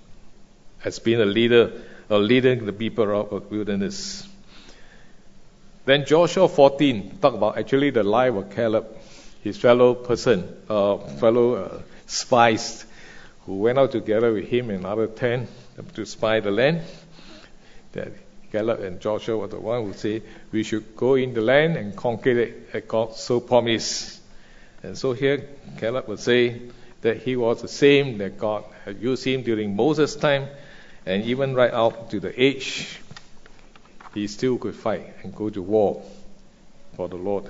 as 0.84 0.98
being 0.98 1.20
a 1.20 1.26
leader, 1.26 1.72
or 2.08 2.18
leading 2.18 2.64
the 2.64 2.72
people 2.72 3.04
out 3.10 3.32
of 3.32 3.48
the 3.48 3.56
wilderness. 3.56 4.26
Then 5.84 6.04
Joshua 6.06 6.48
14 6.48 7.18
talk 7.20 7.34
about 7.34 7.58
actually 7.58 7.90
the 7.90 8.02
life 8.02 8.34
of 8.34 8.54
Caleb 8.54 8.86
his 9.42 9.56
fellow 9.56 9.94
person, 9.94 10.56
uh, 10.68 10.96
fellow 10.96 11.54
uh, 11.54 11.82
spies 12.06 12.84
who 13.48 13.54
went 13.54 13.78
out 13.78 13.90
together 13.90 14.30
with 14.30 14.44
him 14.44 14.68
and 14.68 14.84
other 14.84 15.06
ten 15.06 15.48
um, 15.78 15.86
to 15.94 16.04
spy 16.04 16.38
the 16.38 16.50
land. 16.50 16.82
That 17.92 18.12
Caleb 18.52 18.80
and 18.80 19.00
Joshua 19.00 19.38
were 19.38 19.46
the 19.46 19.58
one 19.58 19.84
who 19.84 19.94
said, 19.94 20.22
We 20.52 20.62
should 20.62 20.94
go 20.94 21.14
in 21.14 21.32
the 21.32 21.40
land 21.40 21.78
and 21.78 21.96
conquer 21.96 22.38
it 22.38 22.68
as 22.74 22.82
God 22.86 23.16
so 23.16 23.40
promised. 23.40 24.20
And 24.82 24.98
so 24.98 25.14
here 25.14 25.48
Caleb 25.78 26.08
would 26.08 26.20
say 26.20 26.60
that 27.00 27.22
he 27.22 27.36
was 27.36 27.62
the 27.62 27.68
same 27.68 28.18
that 28.18 28.38
God 28.38 28.64
had 28.84 29.00
used 29.00 29.24
him 29.24 29.42
during 29.42 29.74
Moses' 29.74 30.14
time, 30.14 30.48
and 31.06 31.24
even 31.24 31.54
right 31.54 31.72
up 31.72 32.10
to 32.10 32.20
the 32.20 32.38
age, 32.38 33.00
he 34.12 34.26
still 34.26 34.58
could 34.58 34.74
fight 34.74 35.14
and 35.22 35.34
go 35.34 35.48
to 35.48 35.62
war 35.62 36.02
for 36.96 37.08
the 37.08 37.16
Lord. 37.16 37.48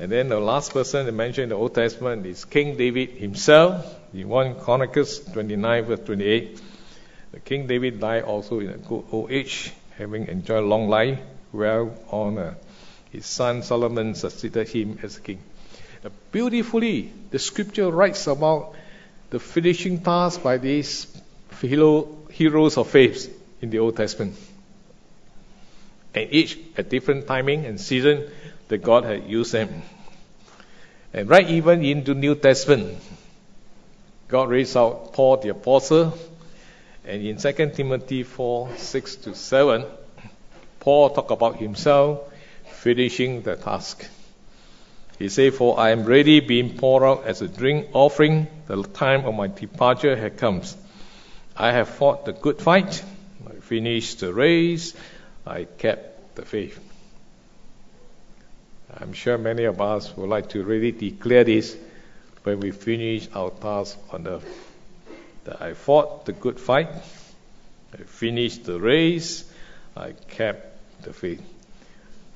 And 0.00 0.12
then 0.12 0.28
the 0.28 0.38
last 0.38 0.72
person 0.72 1.14
mentioned 1.16 1.44
in 1.44 1.48
the 1.48 1.56
Old 1.56 1.74
Testament 1.74 2.24
is 2.24 2.44
King 2.44 2.76
David 2.76 3.10
himself. 3.10 3.96
In 4.14 4.28
1 4.28 4.60
Chronicles 4.60 5.18
29, 5.32 5.84
verse 5.84 6.00
28, 6.00 6.60
the 7.32 7.40
King 7.40 7.66
David 7.66 8.00
died 8.00 8.22
also 8.22 8.60
in 8.60 8.70
a 8.70 8.76
good 8.78 9.04
old 9.10 9.30
age, 9.30 9.72
having 9.96 10.28
enjoyed 10.28 10.64
long 10.64 10.88
life, 10.88 11.18
well 11.52 11.92
honor. 12.10 12.56
His 13.10 13.26
son 13.26 13.62
Solomon 13.62 14.14
succeeded 14.14 14.68
him 14.68 14.98
as 15.02 15.18
king. 15.18 15.40
Now, 16.04 16.10
beautifully, 16.30 17.12
the 17.30 17.38
scripture 17.38 17.90
writes 17.90 18.26
about 18.28 18.74
the 19.30 19.40
finishing 19.40 20.00
task 20.00 20.42
by 20.42 20.58
these 20.58 21.06
heroes 21.60 22.76
of 22.76 22.88
faith 22.88 23.34
in 23.60 23.70
the 23.70 23.80
Old 23.80 23.96
Testament. 23.96 24.36
And 26.14 26.32
each 26.32 26.58
at 26.76 26.88
different 26.88 27.26
timing 27.26 27.66
and 27.66 27.80
season 27.80 28.30
that 28.68 28.78
God 28.78 29.04
had 29.04 29.28
used 29.28 29.52
them. 29.52 29.82
And 31.12 31.28
right 31.28 31.48
even 31.48 31.84
into 31.84 32.14
the 32.14 32.20
New 32.20 32.34
Testament, 32.34 32.98
God 34.28 34.50
raised 34.50 34.76
out 34.76 35.12
Paul 35.14 35.38
the 35.38 35.48
apostle. 35.50 36.16
And 37.04 37.26
in 37.26 37.38
2 37.38 37.70
Timothy 37.74 38.22
4, 38.22 38.76
6 38.76 39.16
to 39.16 39.34
7, 39.34 39.84
Paul 40.80 41.10
talked 41.10 41.30
about 41.30 41.56
himself 41.56 42.20
finishing 42.70 43.42
the 43.42 43.56
task. 43.56 44.06
He 45.18 45.28
said, 45.28 45.54
For 45.54 45.80
I 45.80 45.90
am 45.90 46.04
ready 46.04 46.40
being 46.40 46.76
poured 46.76 47.02
out 47.02 47.26
as 47.26 47.42
a 47.42 47.48
drink 47.48 47.88
offering. 47.92 48.46
The 48.66 48.82
time 48.82 49.24
of 49.24 49.34
my 49.34 49.48
departure 49.48 50.14
has 50.14 50.32
come. 50.36 50.62
I 51.56 51.72
have 51.72 51.88
fought 51.88 52.24
the 52.24 52.32
good 52.32 52.60
fight. 52.60 53.02
I 53.48 53.54
finished 53.54 54.20
the 54.20 54.32
race. 54.32 54.94
I 55.44 55.64
kept 55.64 56.36
the 56.36 56.42
faith. 56.42 56.87
I'm 59.00 59.12
sure 59.12 59.38
many 59.38 59.64
of 59.64 59.80
us 59.80 60.16
would 60.16 60.28
like 60.28 60.48
to 60.50 60.64
really 60.64 60.90
declare 60.90 61.44
this 61.44 61.76
when 62.42 62.58
we 62.58 62.72
finish 62.72 63.28
our 63.32 63.50
task 63.50 63.96
on 64.10 64.26
earth. 64.26 64.74
That 65.44 65.62
I 65.62 65.74
fought 65.74 66.26
the 66.26 66.32
good 66.32 66.58
fight, 66.58 66.88
I 67.94 67.96
finished 68.04 68.64
the 68.64 68.80
race, 68.80 69.44
I 69.96 70.12
kept 70.12 71.02
the 71.02 71.12
faith. 71.12 71.42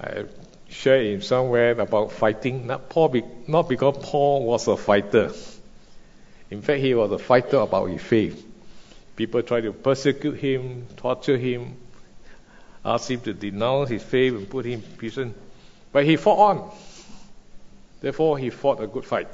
I 0.00 0.24
shared 0.68 1.06
in 1.06 1.20
somewhere 1.20 1.72
about 1.72 2.12
fighting, 2.12 2.66
not, 2.66 2.88
Paul 2.88 3.08
be, 3.08 3.22
not 3.48 3.68
because 3.68 3.98
Paul 3.98 4.44
was 4.44 4.68
a 4.68 4.76
fighter. 4.76 5.32
In 6.50 6.62
fact, 6.62 6.80
he 6.80 6.94
was 6.94 7.10
a 7.10 7.18
fighter 7.18 7.58
about 7.58 7.86
his 7.86 8.02
faith. 8.02 8.46
People 9.16 9.42
tried 9.42 9.62
to 9.62 9.72
persecute 9.72 10.38
him, 10.38 10.86
torture 10.96 11.36
him, 11.36 11.76
ask 12.84 13.10
him 13.10 13.20
to 13.22 13.34
denounce 13.34 13.90
his 13.90 14.02
faith 14.02 14.34
and 14.34 14.48
put 14.48 14.64
him 14.64 14.82
in 14.82 14.96
prison. 14.96 15.34
But 15.92 16.06
he 16.06 16.16
fought 16.16 16.38
on. 16.38 16.70
Therefore, 18.00 18.38
he 18.38 18.50
fought 18.50 18.82
a 18.82 18.86
good 18.86 19.04
fight. 19.04 19.28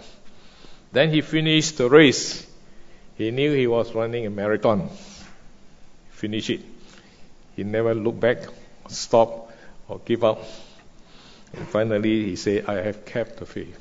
Then 0.93 1.11
he 1.11 1.21
finished 1.21 1.79
the 1.79 1.88
race. 1.88 2.47
He 3.17 3.31
knew 3.31 3.55
he 3.55 3.67
was 3.67 3.95
running 3.95 4.27
a 4.27 4.31
marathon. 4.31 4.91
Finish 6.11 6.50
it. 6.50 6.61
He 7.57 7.65
never 7.65 7.95
looked 7.95 8.21
back, 8.21 8.39
stopped, 8.89 9.52
or 9.89 10.00
give 10.04 10.25
up. 10.25 10.45
And 11.52 11.67
finally, 11.67 12.26
he 12.26 12.37
said, 12.37 12.67
I 12.67 12.82
have 12.82 13.04
kept 13.04 13.39
the 13.39 13.47
faith. 13.47 13.78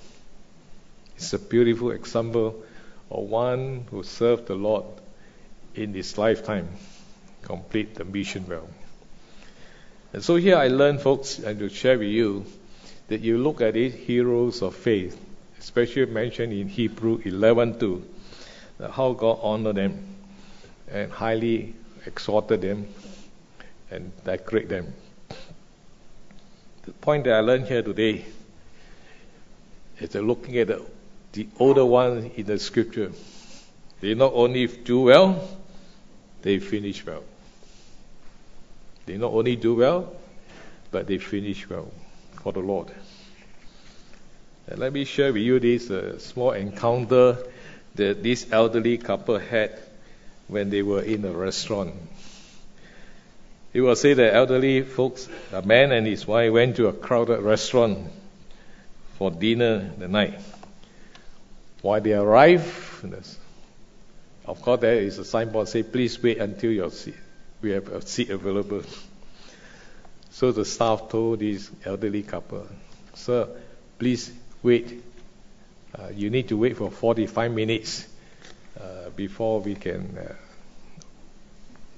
It's 1.15 1.33
a 1.33 1.39
beautiful 1.39 1.91
example 1.91 2.63
of 3.09 3.23
one 3.23 3.85
who 3.89 4.03
served 4.03 4.47
the 4.47 4.55
Lord 4.55 4.85
in 5.75 5.93
his 5.93 6.17
lifetime, 6.17 6.69
complete 7.41 7.95
the 7.95 8.05
mission 8.05 8.45
well. 8.47 8.69
And 10.13 10.23
so 10.23 10.35
here 10.35 10.57
I 10.57 10.67
learned, 10.67 11.01
folks, 11.01 11.39
and 11.39 11.59
to 11.59 11.69
share 11.69 11.97
with 11.97 12.07
you 12.09 12.45
that 13.07 13.21
you 13.21 13.37
look 13.37 13.61
at 13.61 13.75
it, 13.75 13.93
heroes 13.93 14.61
of 14.61 14.75
faith, 14.75 15.19
especially 15.59 16.05
mentioned 16.05 16.53
in 16.53 16.67
Hebrew 16.67 17.19
11:2, 17.19 18.01
how 18.91 19.13
God 19.13 19.39
honored 19.41 19.77
them 19.77 20.15
and 20.89 21.11
highly 21.11 21.73
exalted 22.05 22.61
them 22.61 22.87
and 23.89 24.11
decorate 24.23 24.69
them. 24.69 24.93
The 26.83 26.91
point 26.93 27.25
that 27.25 27.33
I 27.33 27.39
learned 27.39 27.67
here 27.67 27.81
today 27.81 28.25
is 29.99 30.09
that 30.09 30.21
looking 30.21 30.57
at 30.57 30.67
the, 30.67 30.85
the 31.33 31.47
older 31.59 31.85
ones 31.85 32.31
in 32.35 32.45
the 32.45 32.59
scripture, 32.59 33.11
they 33.99 34.13
not 34.13 34.33
only 34.33 34.67
do 34.67 35.01
well, 35.01 35.47
they 36.41 36.59
finish 36.59 37.05
well. 37.05 37.23
They 39.05 39.17
not 39.17 39.31
only 39.31 39.55
do 39.55 39.75
well, 39.75 40.13
but 40.91 41.07
they 41.07 41.17
finish 41.17 41.69
well 41.69 41.89
for 42.47 42.53
the 42.53 42.61
Lord. 42.61 42.87
And 44.67 44.79
let 44.79 44.93
me 44.93 45.03
share 45.03 45.33
with 45.33 45.41
you 45.41 45.59
this 45.59 45.91
uh, 45.91 46.17
small 46.17 46.51
encounter 46.51 47.37
that 47.95 48.23
this 48.23 48.47
elderly 48.53 48.97
couple 48.97 49.37
had 49.37 49.77
when 50.47 50.69
they 50.69 50.81
were 50.81 51.01
in 51.01 51.25
a 51.25 51.31
restaurant. 51.31 51.93
It 53.73 53.81
was 53.81 53.99
said 53.99 54.15
that 54.15 54.33
elderly 54.33 54.83
folks, 54.83 55.27
a 55.51 55.61
man 55.61 55.91
and 55.91 56.07
his 56.07 56.25
wife, 56.25 56.53
went 56.53 56.77
to 56.77 56.87
a 56.87 56.93
crowded 56.93 57.41
restaurant 57.41 58.09
for 59.17 59.29
dinner 59.29 59.91
the 59.97 60.07
night. 60.07 60.39
While 61.81 61.99
they 61.99 62.13
arrived, 62.13 62.63
of 64.45 64.61
course, 64.61 64.79
there 64.79 64.95
is 64.95 65.17
a 65.17 65.25
signboard 65.25 65.67
saying, 65.67 65.91
"Please 65.91 66.23
wait 66.23 66.37
until 66.37 66.71
your 66.71 66.91
seat. 66.91 67.15
We 67.61 67.71
have 67.71 67.89
a 67.89 68.01
seat 68.01 68.29
available." 68.29 68.83
So 70.37 70.51
the 70.51 70.65
staff 70.65 71.09
told 71.09 71.39
this 71.39 71.71
elderly 71.83 72.21
couple, 72.21 72.67
Sir, 73.15 73.49
please 73.97 74.31
wait. 74.61 75.03
Uh, 75.97 76.09
you 76.13 76.29
need 76.29 76.49
to 76.49 76.57
wait 76.57 76.77
for 76.77 76.91
45 76.91 77.51
minutes 77.51 78.05
uh, 78.79 79.09
before 79.15 79.61
we 79.61 79.73
can 79.73 80.15
uh, 80.15 80.35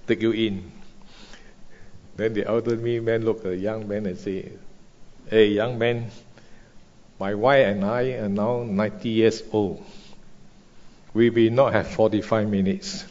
take 0.08 0.22
you 0.22 0.32
in. 0.32 0.72
Then 2.16 2.34
the 2.34 2.48
elderly 2.48 3.02
man 3.02 3.26
looked 3.26 3.44
at 3.44 3.52
the 3.52 3.58
young 3.58 3.90
man 3.90 4.06
and 4.06 4.18
said, 4.18 4.58
Hey, 5.30 5.48
young 5.48 5.78
man, 5.78 6.10
my 7.20 7.34
wife 7.36 7.68
and 7.68 7.84
I 7.84 8.04
are 8.24 8.30
now 8.30 8.64
90 8.64 9.10
years 9.10 9.44
old. 9.52 9.84
We 11.14 11.30
will 11.30 11.52
not 11.52 11.74
have 11.74 11.90
45 11.90 12.48
minutes. 12.48 13.04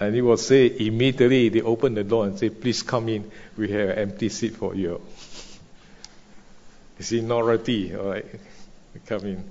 And 0.00 0.14
he 0.14 0.22
will 0.22 0.36
say 0.36 0.66
immediately 0.78 1.48
they 1.48 1.60
open 1.60 1.94
the 1.94 2.04
door 2.04 2.26
and 2.26 2.38
say, 2.38 2.50
Please 2.50 2.82
come 2.82 3.08
in. 3.08 3.30
We 3.56 3.70
have 3.70 3.90
an 3.90 3.98
empty 3.98 4.28
seat 4.28 4.56
for 4.56 4.74
you. 4.74 5.00
Naughty, 7.12 7.94
all 7.94 8.10
right? 8.10 8.26
Come 9.06 9.24
in. 9.26 9.44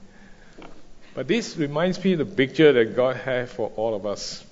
But 1.14 1.28
this 1.28 1.58
reminds 1.58 2.04
me 2.04 2.14
of 2.14 2.20
the 2.20 2.26
picture 2.26 2.72
that 2.74 2.96
God 2.96 3.16
has 3.18 3.52
for 3.52 3.72
all 3.76 3.96
of 3.96 4.06
us. 4.06 4.46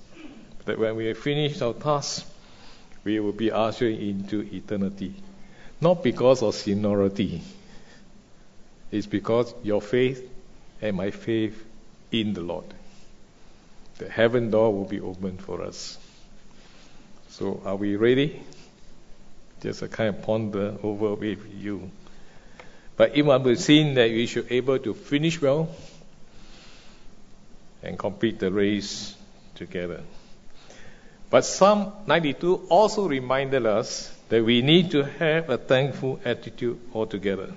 That 0.64 0.78
when 0.78 0.96
we 0.96 1.06
have 1.06 1.18
finished 1.18 1.62
our 1.62 1.74
task, 1.74 2.26
we 3.04 3.20
will 3.20 3.32
be 3.32 3.52
ushered 3.52 3.98
into 3.98 4.40
eternity. 4.40 5.14
Not 5.80 6.02
because 6.02 6.42
of 6.42 6.54
seniority. 6.54 7.42
It's 8.90 9.06
because 9.06 9.54
your 9.62 9.80
faith 9.80 10.28
and 10.82 10.96
my 10.96 11.10
faith 11.10 11.62
in 12.10 12.34
the 12.34 12.40
Lord 12.40 12.75
the 13.98 14.08
heaven 14.08 14.50
door 14.50 14.72
will 14.72 14.84
be 14.84 15.00
opened 15.00 15.40
for 15.40 15.62
us. 15.62 15.98
So, 17.30 17.62
are 17.64 17.76
we 17.76 17.96
ready? 17.96 18.42
Just 19.62 19.82
a 19.82 19.88
kind 19.88 20.10
of 20.10 20.22
ponder 20.22 20.76
over 20.82 21.14
with 21.14 21.40
you. 21.54 21.90
But 22.96 23.16
even 23.16 23.42
we've 23.42 23.60
seen 23.60 23.94
that 23.94 24.10
we 24.10 24.26
should 24.26 24.48
be 24.48 24.56
able 24.56 24.78
to 24.78 24.94
finish 24.94 25.40
well 25.40 25.68
and 27.82 27.98
complete 27.98 28.38
the 28.38 28.50
race 28.50 29.14
together. 29.54 30.02
But 31.28 31.44
Psalm 31.44 31.92
92 32.06 32.66
also 32.68 33.08
reminded 33.08 33.66
us 33.66 34.12
that 34.28 34.44
we 34.44 34.62
need 34.62 34.92
to 34.92 35.04
have 35.04 35.50
a 35.50 35.58
thankful 35.58 36.20
attitude 36.24 36.78
altogether. 36.94 37.52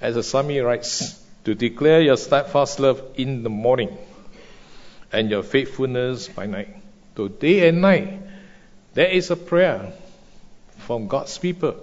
As 0.00 0.14
the 0.14 0.22
psalmist 0.22 0.64
writes, 0.64 1.20
to 1.44 1.54
declare 1.54 2.00
your 2.00 2.16
steadfast 2.16 2.80
love 2.80 3.02
in 3.16 3.42
the 3.42 3.50
morning 3.50 3.96
and 5.14 5.30
your 5.30 5.44
faithfulness 5.44 6.28
by 6.28 6.46
night. 6.46 6.74
So 7.16 7.28
day 7.28 7.68
and 7.68 7.80
night, 7.80 8.20
there 8.94 9.08
is 9.08 9.30
a 9.30 9.36
prayer 9.36 9.92
from 10.78 11.06
God's 11.06 11.38
people, 11.38 11.76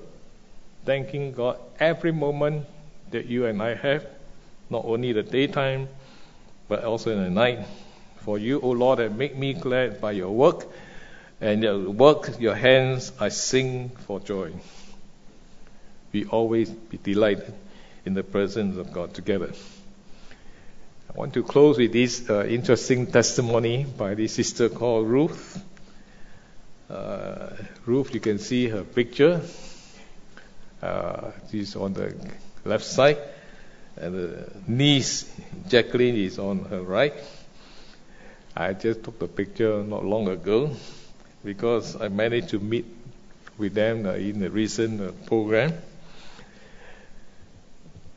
thanking 0.86 1.32
God 1.32 1.58
every 1.80 2.12
moment 2.12 2.68
that 3.12 3.28
you 3.28 3.46
and 3.46 3.62
I 3.62 3.76
have 3.76 4.06
not 4.70 4.86
only 4.86 5.14
the 5.14 5.24
daytime, 5.24 5.88
but 6.68 6.84
also 6.84 7.12
in 7.12 7.24
the 7.24 7.30
night. 7.30 7.66
For 8.20 8.38
you, 8.38 8.60
O 8.62 8.70
Lord, 8.72 9.00
have 9.00 9.16
made 9.16 9.38
me 9.38 9.54
glad 9.54 10.00
by 10.00 10.12
your 10.12 10.32
work, 10.32 10.68
and 11.40 11.64
your 11.64 11.90
work, 11.90 12.40
your 12.40 12.56
hands, 12.56 13.12
I 13.20 13.30
sing 13.30 13.90
for 14.08 14.20
joy. 14.20 14.52
We 16.14 16.26
always 16.26 16.70
be 16.70 16.98
delighted 16.98 17.54
in 18.06 18.14
the 18.14 18.24
presence 18.24 18.78
of 18.78 18.94
God 18.94 19.14
together. 19.14 19.52
I 21.12 21.20
want 21.20 21.34
to 21.34 21.44
close 21.44 21.78
with 21.78 21.92
this 21.92 22.30
uh, 22.30 22.46
interesting 22.46 23.06
testimony 23.06 23.84
by 23.84 24.14
this 24.14 24.34
sister 24.34 24.70
called 24.70 25.08
Ruth. 25.10 25.62
Uh, 26.90 27.50
Ruth, 27.86 28.14
you 28.14 28.22
can 28.22 28.40
see 28.40 28.70
her 28.70 28.86
picture. 28.86 29.42
Uh, 30.82 31.32
she's 31.52 31.76
on 31.76 31.92
the 31.94 32.16
left 32.64 32.86
side, 32.86 33.18
and 33.98 34.16
the 34.16 34.52
niece, 34.68 35.30
Jacqueline, 35.68 36.16
is 36.16 36.40
on 36.40 36.64
her 36.66 36.82
right. 36.82 37.14
I 38.56 38.72
just 38.72 39.04
took 39.04 39.20
the 39.20 39.28
picture 39.28 39.84
not 39.84 40.06
long 40.06 40.30
ago 40.30 40.72
because 41.44 42.00
I 42.00 42.08
managed 42.08 42.50
to 42.50 42.60
meet 42.60 42.86
with 43.58 43.74
them 43.74 44.06
uh, 44.06 44.14
in 44.14 44.42
a 44.44 44.50
recent 44.50 45.02
uh, 45.02 45.12
program. 45.28 45.74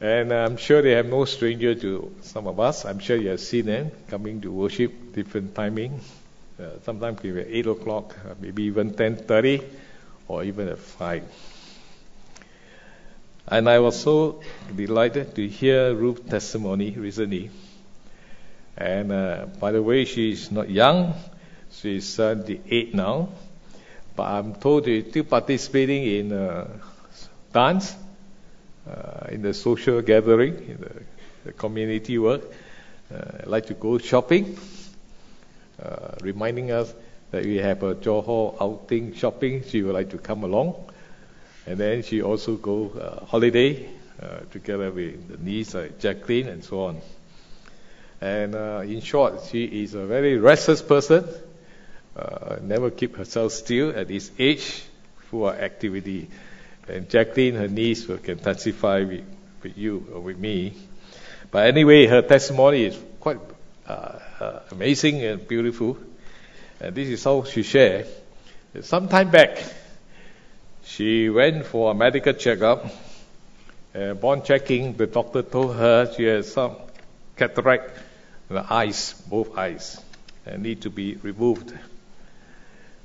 And 0.00 0.33
I'm 0.33 0.57
sure 0.57 0.83
they 0.83 0.92
have 0.92 1.07
no 1.07 1.24
stranger 1.24 1.74
to 1.74 2.14
some 2.22 2.46
of 2.46 2.59
us. 2.61 2.85
I'm 2.85 2.98
sure 2.98 3.16
you 3.16 3.28
have 3.28 3.40
seen 3.40 3.66
them 3.66 3.90
coming 4.09 4.40
to 4.42 4.50
worship 4.50 5.14
different 5.14 5.54
timing. 5.54 6.00
Uh, 6.59 6.70
sometimes 6.85 7.20
be 7.20 7.30
at 7.30 7.46
8 7.48 7.66
o'clock, 7.66 8.16
uh, 8.24 8.35
maybe 8.40 8.64
even 8.64 8.92
10.30 8.92 9.64
or 10.28 10.44
even 10.44 10.68
at 10.68 10.78
5. 10.78 11.22
And 13.46 13.68
I 13.68 13.78
was 13.78 14.00
so 14.00 14.40
delighted 14.74 15.35
to 15.35 15.46
hear 15.46 15.94
Ruth's 15.94 16.28
testimony 16.30 16.92
recently. 16.92 17.50
And 18.76 19.12
uh, 19.12 19.46
by 19.61 19.72
the 19.72 19.83
way, 19.83 20.04
she's 20.04 20.50
not 20.50 20.70
young. 20.70 21.14
She 21.70 22.00
She's 22.00 22.09
78 22.09 22.94
now. 22.94 23.28
But 24.16 24.30
I'm 24.30 24.54
told 24.54 24.85
she's 24.85 25.09
still 25.11 25.24
participating 25.24 26.04
in 26.04 26.33
uh, 26.33 26.68
dance, 27.52 27.92
uh, 27.92 27.96
in 29.34 29.42
the 29.42 29.52
social 29.52 30.00
gathering, 30.00 30.54
in 30.54 30.76
the, 30.80 31.02
the 31.46 31.52
community 31.52 32.18
work. 32.18 32.42
Uh, 33.12 33.42
I 33.44 33.48
like 33.48 33.66
to 33.66 33.74
go 33.74 33.98
shopping, 33.98 34.56
uh, 35.82 36.14
reminding 36.20 36.70
us 36.70 36.94
that 37.32 37.44
we 37.44 37.56
have 37.56 37.82
a 37.82 37.96
Johor 37.96 38.56
outing 38.60 39.12
shopping. 39.14 39.64
She 39.64 39.82
would 39.82 39.92
like 39.92 40.10
to 40.10 40.18
come 40.18 40.44
along. 40.44 40.76
And 41.66 41.78
then 41.78 42.04
she 42.04 42.22
also 42.22 42.54
go 42.54 42.90
uh, 42.90 43.24
holiday 43.26 43.88
uh, 44.22 44.40
together 44.52 44.92
with 44.92 45.28
the 45.28 45.36
niece 45.38 45.74
uh, 45.74 45.88
Jacqueline 45.98 46.46
and 46.46 46.62
so 46.62 46.84
on. 46.84 47.00
And 48.20 48.54
uh, 48.54 48.82
in 48.84 49.00
short, 49.00 49.40
she 49.50 49.64
is 49.64 49.94
a 49.94 50.06
very 50.06 50.38
restless 50.38 50.80
person. 50.80 51.26
Never 52.62 52.90
keep 52.90 53.16
herself 53.16 53.50
still 53.50 53.90
at 53.90 54.06
this 54.06 54.30
age, 54.38 54.84
full 55.28 55.48
of 55.48 55.58
activity. 55.58 56.30
And 56.88 57.08
Jacqueline, 57.08 57.54
her 57.54 57.68
niece, 57.68 58.06
can 58.06 58.38
testify 58.38 59.04
with, 59.04 59.24
with 59.62 59.78
you 59.78 60.06
or 60.12 60.20
with 60.20 60.38
me. 60.38 60.74
But 61.50 61.66
anyway, 61.66 62.06
her 62.06 62.22
testimony 62.22 62.84
is 62.84 62.98
quite 63.20 63.38
uh, 63.86 64.18
uh, 64.40 64.60
amazing 64.72 65.22
and 65.22 65.46
beautiful. 65.46 65.96
And 66.80 66.94
this 66.94 67.08
is 67.08 67.24
how 67.24 67.44
she 67.44 67.62
shared. 67.62 68.06
Some 68.82 69.08
time 69.08 69.30
back, 69.30 69.62
she 70.84 71.30
went 71.30 71.64
for 71.64 71.90
a 71.90 71.94
medical 71.94 72.32
checkup. 72.32 72.84
Upon 73.94 74.42
checking, 74.42 74.96
the 74.96 75.06
doctor 75.06 75.42
told 75.42 75.76
her 75.76 76.12
she 76.12 76.24
has 76.24 76.52
some 76.52 76.76
cataract 77.36 77.96
in 78.50 78.56
the 78.56 78.72
eyes, 78.72 79.14
both 79.30 79.56
eyes, 79.56 80.00
and 80.44 80.62
need 80.62 80.82
to 80.82 80.90
be 80.90 81.14
removed. 81.14 81.72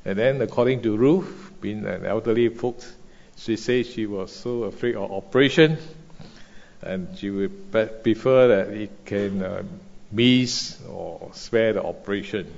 And 0.03 0.17
then, 0.17 0.41
according 0.41 0.81
to 0.81 0.97
Ruth, 0.97 1.53
being 1.61 1.85
an 1.85 2.05
elderly 2.05 2.49
folks, 2.49 2.91
she 3.39 3.56
said 3.56 3.86
she 3.86 4.06
was 4.06 4.36
so 4.36 4.63
afraid 4.63 4.95
of 4.95 5.12
operation, 5.12 5.78
and 6.82 7.17
she 7.17 7.30
would 7.30 7.71
prefer 7.71 8.47
that 8.49 8.73
it 8.73 9.06
can 9.06 9.41
uh, 9.41 9.63
miss 10.12 10.82
or 10.88 11.32
spare 11.34 11.73
the 11.73 11.84
operation. 11.84 12.54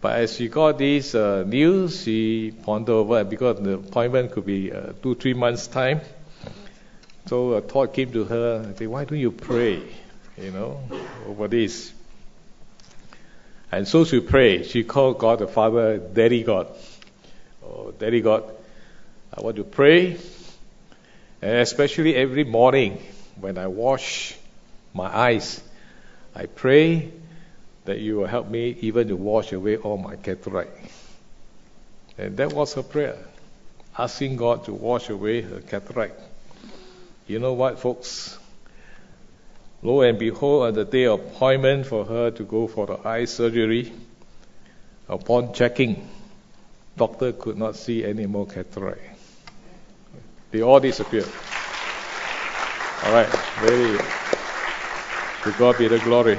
But 0.00 0.18
as 0.18 0.36
she 0.36 0.48
got 0.48 0.78
this 0.78 1.14
uh, 1.14 1.44
news, 1.46 2.02
she 2.02 2.52
pondered 2.64 2.94
over 2.94 3.24
because 3.24 3.60
the 3.60 3.74
appointment 3.74 4.32
could 4.32 4.46
be 4.46 4.72
uh, 4.72 4.94
two, 5.02 5.14
three 5.14 5.34
months' 5.34 5.68
time. 5.68 6.00
So 7.26 7.52
a 7.52 7.60
thought 7.60 7.94
came 7.94 8.12
to 8.12 8.24
her, 8.24 8.74
say, 8.76 8.88
why 8.88 9.04
don't 9.04 9.18
you 9.18 9.30
pray, 9.30 9.82
you 10.36 10.50
know, 10.50 10.80
over 11.28 11.46
this? 11.46 11.92
And 13.70 13.86
so 13.86 14.04
she 14.04 14.20
prayed. 14.20 14.66
She 14.66 14.82
called 14.82 15.18
God 15.18 15.38
the 15.38 15.46
Father, 15.46 15.98
Daddy 15.98 16.42
God. 16.42 16.66
Oh, 17.64 17.92
Daddy 17.92 18.20
God, 18.20 18.52
I 19.34 19.40
want 19.40 19.56
to 19.56 19.64
pray, 19.64 20.18
especially 21.40 22.14
every 22.14 22.44
morning 22.44 23.00
when 23.40 23.56
I 23.56 23.66
wash 23.66 24.36
my 24.92 25.06
eyes, 25.06 25.62
I 26.34 26.46
pray 26.46 27.10
that 27.86 27.98
you 27.98 28.16
will 28.16 28.26
help 28.26 28.50
me 28.50 28.76
even 28.82 29.08
to 29.08 29.16
wash 29.16 29.52
away 29.52 29.78
all 29.78 29.96
my 29.96 30.16
cataract. 30.16 30.76
And 32.18 32.36
that 32.36 32.52
was 32.52 32.74
her 32.74 32.82
prayer, 32.82 33.16
asking 33.98 34.36
God 34.36 34.66
to 34.66 34.74
wash 34.74 35.08
away 35.08 35.40
her 35.40 35.60
cataract. 35.60 36.20
You 37.26 37.38
know 37.38 37.54
what, 37.54 37.78
folks? 37.78 38.38
Lo 39.82 40.02
and 40.02 40.18
behold, 40.18 40.66
on 40.66 40.74
the 40.74 40.84
day 40.84 41.06
of 41.06 41.20
appointment 41.20 41.86
for 41.86 42.04
her 42.04 42.30
to 42.32 42.42
go 42.44 42.68
for 42.68 42.86
the 42.86 43.08
eye 43.08 43.24
surgery, 43.24 43.92
upon 45.08 45.54
checking, 45.54 46.06
doctor 46.98 47.32
could 47.32 47.56
not 47.56 47.76
see 47.76 48.04
any 48.04 48.26
more 48.26 48.46
cataract. 48.46 49.11
They 50.52 50.60
all 50.60 50.80
disappeared. 50.80 51.28
All 53.04 53.12
right, 53.12 53.28
very. 53.60 53.98
To 55.42 55.58
God 55.58 55.78
be 55.78 55.88
the 55.88 55.98
glory. 55.98 56.38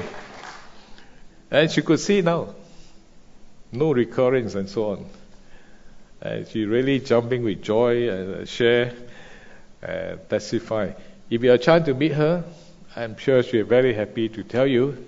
And 1.50 1.70
she 1.70 1.82
could 1.82 2.00
see 2.00 2.22
now. 2.22 2.54
No 3.72 3.92
recurrence 3.92 4.54
and 4.54 4.68
so 4.68 4.92
on. 4.92 5.06
And 6.22 6.46
she 6.48 6.64
really 6.64 7.00
jumping 7.00 7.42
with 7.42 7.60
joy 7.60 8.08
and 8.08 8.48
share 8.48 8.94
and 9.82 10.20
testify. 10.30 10.92
If 11.28 11.42
you 11.42 11.52
are 11.52 11.58
chance 11.58 11.84
to 11.86 11.94
meet 11.94 12.12
her, 12.12 12.44
I'm 12.96 13.16
sure 13.16 13.42
she'll 13.42 13.64
be 13.64 13.68
very 13.68 13.94
happy 13.94 14.28
to 14.28 14.44
tell 14.44 14.66
you. 14.66 15.06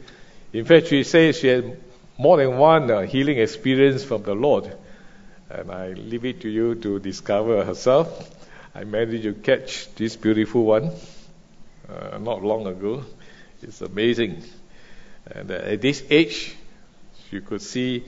In 0.52 0.64
fact, 0.64 0.88
she 0.88 1.04
says 1.04 1.38
she 1.38 1.46
had 1.46 1.80
more 2.18 2.38
than 2.38 2.58
one 2.58 2.90
uh, 2.90 3.02
healing 3.02 3.38
experience 3.38 4.02
from 4.02 4.24
the 4.24 4.34
Lord. 4.34 4.76
And 5.48 5.70
I 5.70 5.92
leave 5.92 6.24
it 6.24 6.40
to 6.40 6.48
you 6.48 6.74
to 6.74 6.98
discover 6.98 7.64
herself. 7.64 8.35
I 8.76 8.84
managed 8.84 9.22
to 9.22 9.32
catch 9.32 9.88
this 9.94 10.16
beautiful 10.16 10.62
one 10.64 10.90
uh, 11.88 12.18
not 12.18 12.42
long 12.42 12.66
ago. 12.66 13.06
It's 13.62 13.80
amazing. 13.80 14.42
And 15.24 15.50
at 15.50 15.80
this 15.80 16.04
age, 16.10 16.54
she 17.30 17.40
could 17.40 17.62
see 17.62 18.04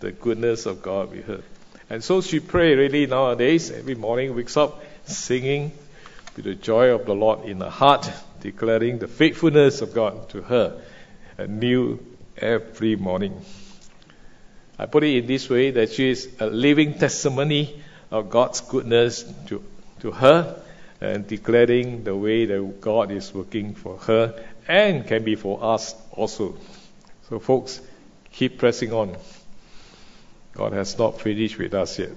the 0.00 0.12
goodness 0.12 0.66
of 0.66 0.82
God 0.82 1.10
with 1.10 1.24
her. 1.24 1.40
And 1.88 2.04
so 2.04 2.20
she 2.20 2.38
pray 2.38 2.74
really 2.74 3.06
nowadays, 3.06 3.70
every 3.70 3.94
morning, 3.94 4.36
wakes 4.36 4.58
up 4.58 4.84
singing 5.06 5.72
with 6.36 6.44
the 6.44 6.54
joy 6.54 6.90
of 6.90 7.06
the 7.06 7.14
Lord 7.14 7.46
in 7.46 7.62
her 7.62 7.70
heart, 7.70 8.10
declaring 8.42 8.98
the 8.98 9.08
faithfulness 9.08 9.80
of 9.80 9.94
God 9.94 10.28
to 10.30 10.42
her 10.42 10.82
anew 11.38 11.98
every 12.36 12.94
morning. 12.94 13.40
I 14.78 14.84
put 14.84 15.02
it 15.02 15.16
in 15.16 15.26
this 15.26 15.48
way 15.48 15.70
that 15.70 15.92
she 15.92 16.10
is 16.10 16.28
a 16.40 16.46
living 16.46 16.98
testimony 16.98 17.82
of 18.10 18.28
God's 18.28 18.60
goodness 18.60 19.24
to, 19.46 19.64
to 20.00 20.10
her 20.10 20.62
and 21.00 21.26
declaring 21.26 22.04
the 22.04 22.14
way 22.14 22.44
that 22.46 22.80
God 22.80 23.10
is 23.10 23.32
working 23.32 23.74
for 23.74 23.96
her 23.98 24.44
and 24.68 25.06
can 25.06 25.24
be 25.24 25.34
for 25.34 25.62
us 25.62 25.94
also. 26.12 26.56
So, 27.28 27.38
folks, 27.38 27.80
keep 28.32 28.58
pressing 28.58 28.92
on. 28.92 29.16
God 30.52 30.72
has 30.72 30.98
not 30.98 31.20
finished 31.20 31.58
with 31.58 31.74
us 31.74 31.98
yet. 31.98 32.10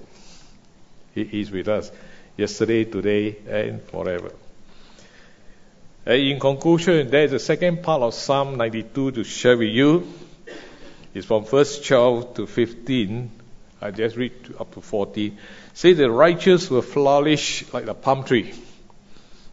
He 1.14 1.40
is 1.40 1.50
with 1.50 1.68
us 1.68 1.90
yesterday, 2.36 2.84
today, 2.84 3.36
and 3.48 3.82
forever. 3.82 4.32
And 6.04 6.20
in 6.20 6.40
conclusion, 6.40 7.10
there 7.10 7.24
is 7.24 7.32
a 7.32 7.38
second 7.38 7.82
part 7.82 8.02
of 8.02 8.12
Psalm 8.12 8.56
92 8.56 9.12
to 9.12 9.24
share 9.24 9.56
with 9.56 9.70
you. 9.70 10.12
It's 11.14 11.26
from 11.26 11.44
verse 11.44 11.80
12 11.80 12.34
to 12.34 12.46
15. 12.46 13.30
I 13.84 13.90
just 13.90 14.16
read 14.16 14.32
up 14.58 14.72
to 14.74 14.80
40. 14.80 15.36
Say 15.74 15.92
the 15.92 16.10
righteous 16.10 16.70
will 16.70 16.80
flourish 16.80 17.70
like 17.74 17.84
the 17.84 17.92
palm 17.92 18.24
tree. 18.24 18.54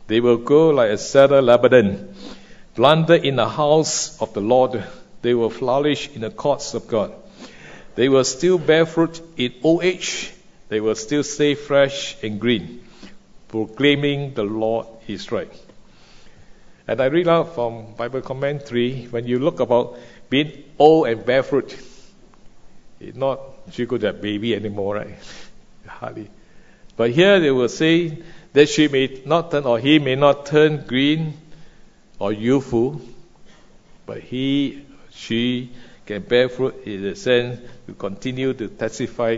They 0.07 0.21
will 0.21 0.37
grow 0.37 0.69
like 0.69 0.91
a 0.91 0.97
cedar 0.97 1.41
Lebanon 1.41 2.15
planted 2.75 3.25
in 3.25 3.35
the 3.35 3.49
house 3.49 4.21
of 4.21 4.33
the 4.33 4.39
Lord, 4.39 4.83
they 5.21 5.33
will 5.33 5.49
flourish 5.49 6.09
in 6.15 6.21
the 6.21 6.29
courts 6.29 6.73
of 6.73 6.87
God. 6.87 7.13
They 7.95 8.07
will 8.07 8.23
still 8.23 8.57
bear 8.57 8.85
fruit 8.85 9.21
in 9.35 9.53
old 9.63 9.83
age. 9.83 10.33
They 10.69 10.79
will 10.79 10.95
still 10.95 11.23
stay 11.23 11.55
fresh 11.55 12.15
and 12.23 12.39
green, 12.39 12.87
proclaiming 13.49 14.33
the 14.33 14.43
Lord 14.43 14.87
is 15.07 15.29
right. 15.29 15.53
And 16.87 17.01
I 17.01 17.07
read 17.07 17.27
out 17.27 17.53
from 17.53 17.95
Bible 17.95 18.21
commentary 18.21 19.07
when 19.11 19.27
you 19.27 19.39
look 19.39 19.59
about 19.59 19.99
being 20.29 20.63
old 20.79 21.07
and 21.07 21.25
bear 21.25 21.43
fruit, 21.43 21.77
it's 23.01 23.17
not 23.17 23.41
she 23.71 23.85
could 23.85 24.01
have 24.03 24.21
baby 24.21 24.55
anymore, 24.55 24.95
right? 24.95 25.17
Hardly. 25.87 26.29
But 26.97 27.11
here 27.11 27.39
they 27.39 27.51
will 27.51 27.69
say 27.69 28.21
that 28.53 28.69
she 28.69 28.87
may 28.87 29.21
not 29.25 29.51
turn 29.51 29.65
or 29.65 29.79
he 29.79 29.99
may 29.99 30.15
not 30.15 30.45
turn 30.45 30.85
green 30.85 31.33
or 32.19 32.31
youthful, 32.31 33.01
but 34.05 34.19
he, 34.19 34.85
she 35.11 35.71
can 36.05 36.21
bear 36.23 36.49
fruit 36.49 36.83
in 36.85 37.03
the 37.03 37.15
sense 37.15 37.59
to 37.87 37.93
continue 37.93 38.53
to 38.53 38.67
testify 38.67 39.37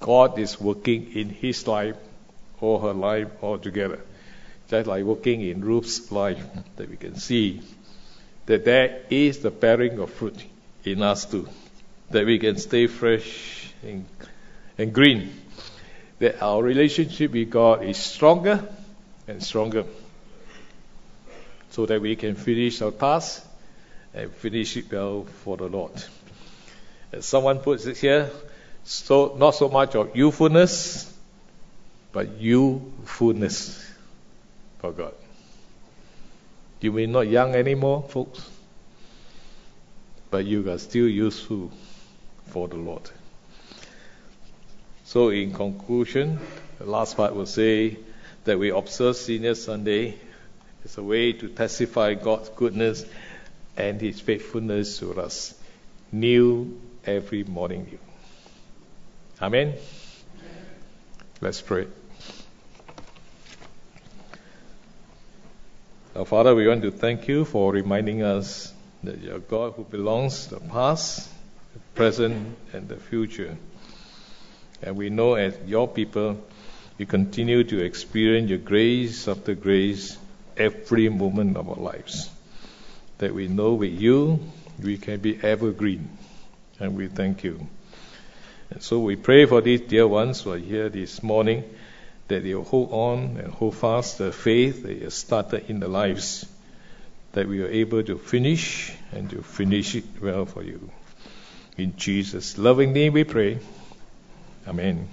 God 0.00 0.38
is 0.38 0.60
working 0.60 1.12
in 1.14 1.30
his 1.30 1.66
life 1.66 1.96
or 2.60 2.80
her 2.80 2.92
life 2.92 3.28
altogether. 3.42 4.00
Just 4.68 4.86
like 4.86 5.04
working 5.04 5.42
in 5.42 5.64
Ruth's 5.64 6.10
life, 6.10 6.42
that 6.76 6.90
we 6.90 6.96
can 6.96 7.16
see 7.16 7.60
that 8.46 8.64
there 8.64 9.02
is 9.10 9.38
the 9.38 9.50
bearing 9.50 9.98
of 9.98 10.10
fruit 10.10 10.42
in 10.84 11.02
us 11.02 11.24
too, 11.24 11.48
that 12.12 12.26
we 12.26 12.38
can 12.38 12.56
stay 12.56 12.86
fresh 12.86 13.72
and, 13.82 14.06
and 14.78 14.92
green, 14.92 15.32
that 16.18 16.42
our 16.42 16.62
relationship 16.62 17.32
with 17.32 17.50
God 17.50 17.82
is 17.82 17.96
stronger 17.96 18.66
and 19.26 19.42
stronger, 19.42 19.84
so 21.70 21.86
that 21.86 22.00
we 22.00 22.16
can 22.16 22.34
finish 22.34 22.80
our 22.82 22.90
task 22.90 23.44
and 24.14 24.30
finish 24.32 24.76
it 24.76 24.90
well 24.92 25.24
for 25.44 25.56
the 25.56 25.66
Lord. 25.66 25.92
As 27.12 27.26
someone 27.26 27.58
puts 27.58 27.86
it 27.86 27.96
here, 27.96 28.30
so 28.84 29.34
not 29.38 29.54
so 29.54 29.68
much 29.68 29.94
of 29.94 30.14
youthfulness, 30.14 31.12
but 32.12 32.38
youthfulness 32.38 33.90
for 34.78 34.92
God. 34.92 35.14
You 36.80 36.92
may 36.92 37.06
not 37.06 37.28
young 37.28 37.54
anymore, 37.54 38.04
folks, 38.08 38.48
but 40.30 40.44
you 40.44 40.68
are 40.70 40.78
still 40.78 41.08
useful 41.08 41.70
for 42.52 42.68
the 42.68 42.76
Lord. 42.76 43.10
So, 45.04 45.30
in 45.30 45.52
conclusion, 45.52 46.38
the 46.78 46.84
last 46.84 47.16
part 47.16 47.34
will 47.34 47.46
say 47.46 47.96
that 48.44 48.58
we 48.58 48.70
observe 48.70 49.16
Senior 49.16 49.54
Sunday 49.54 50.16
as 50.84 50.98
a 50.98 51.02
way 51.02 51.32
to 51.32 51.48
testify 51.48 52.14
God's 52.14 52.50
goodness 52.50 53.06
and 53.76 54.00
His 54.00 54.20
faithfulness 54.20 54.98
to 54.98 55.18
us, 55.20 55.54
new 56.10 56.78
every 57.06 57.42
morning. 57.44 57.86
New. 57.90 57.98
Amen. 59.40 59.74
Let's 61.40 61.62
pray. 61.62 61.86
Our 66.14 66.26
Father, 66.26 66.54
we 66.54 66.68
want 66.68 66.82
to 66.82 66.90
thank 66.90 67.28
you 67.28 67.46
for 67.46 67.72
reminding 67.72 68.22
us 68.22 68.72
that 69.04 69.18
you're 69.20 69.38
God 69.38 69.72
who 69.72 69.84
belongs 69.84 70.48
to 70.48 70.56
the 70.56 70.60
past, 70.60 71.31
present, 71.94 72.56
and 72.72 72.88
the 72.88 72.96
future. 72.96 73.56
And 74.82 74.96
we 74.96 75.10
know 75.10 75.34
as 75.34 75.54
your 75.66 75.88
people, 75.88 76.44
you 76.98 77.06
continue 77.06 77.64
to 77.64 77.84
experience 77.84 78.50
your 78.50 78.58
grace 78.58 79.28
after 79.28 79.54
grace 79.54 80.16
every 80.56 81.08
moment 81.08 81.56
of 81.56 81.68
our 81.68 81.76
lives. 81.76 82.30
That 83.18 83.34
we 83.34 83.48
know 83.48 83.74
with 83.74 83.92
you, 83.92 84.40
we 84.82 84.98
can 84.98 85.20
be 85.20 85.38
evergreen. 85.42 86.08
And 86.80 86.96
we 86.96 87.08
thank 87.08 87.44
you. 87.44 87.66
And 88.70 88.82
so 88.82 88.98
we 89.00 89.16
pray 89.16 89.46
for 89.46 89.60
these 89.60 89.82
dear 89.82 90.08
ones 90.08 90.40
who 90.40 90.52
are 90.52 90.58
here 90.58 90.88
this 90.88 91.22
morning 91.22 91.64
that 92.28 92.42
they 92.42 92.54
will 92.54 92.64
hold 92.64 92.90
on 92.92 93.36
and 93.36 93.52
hold 93.52 93.76
fast 93.76 94.18
the 94.18 94.32
faith 94.32 94.84
that 94.84 94.94
you 94.94 95.10
started 95.10 95.68
in 95.68 95.80
their 95.80 95.88
lives, 95.88 96.46
that 97.32 97.46
we 97.46 97.62
are 97.62 97.68
able 97.68 98.02
to 98.02 98.16
finish 98.16 98.92
and 99.12 99.28
to 99.30 99.42
finish 99.42 99.94
it 99.94 100.04
well 100.20 100.46
for 100.46 100.62
you. 100.62 100.90
In 101.76 101.96
Jesus' 101.96 102.58
loving 102.58 102.92
name 102.92 103.14
we 103.14 103.24
pray. 103.24 103.58
Amen. 104.66 105.08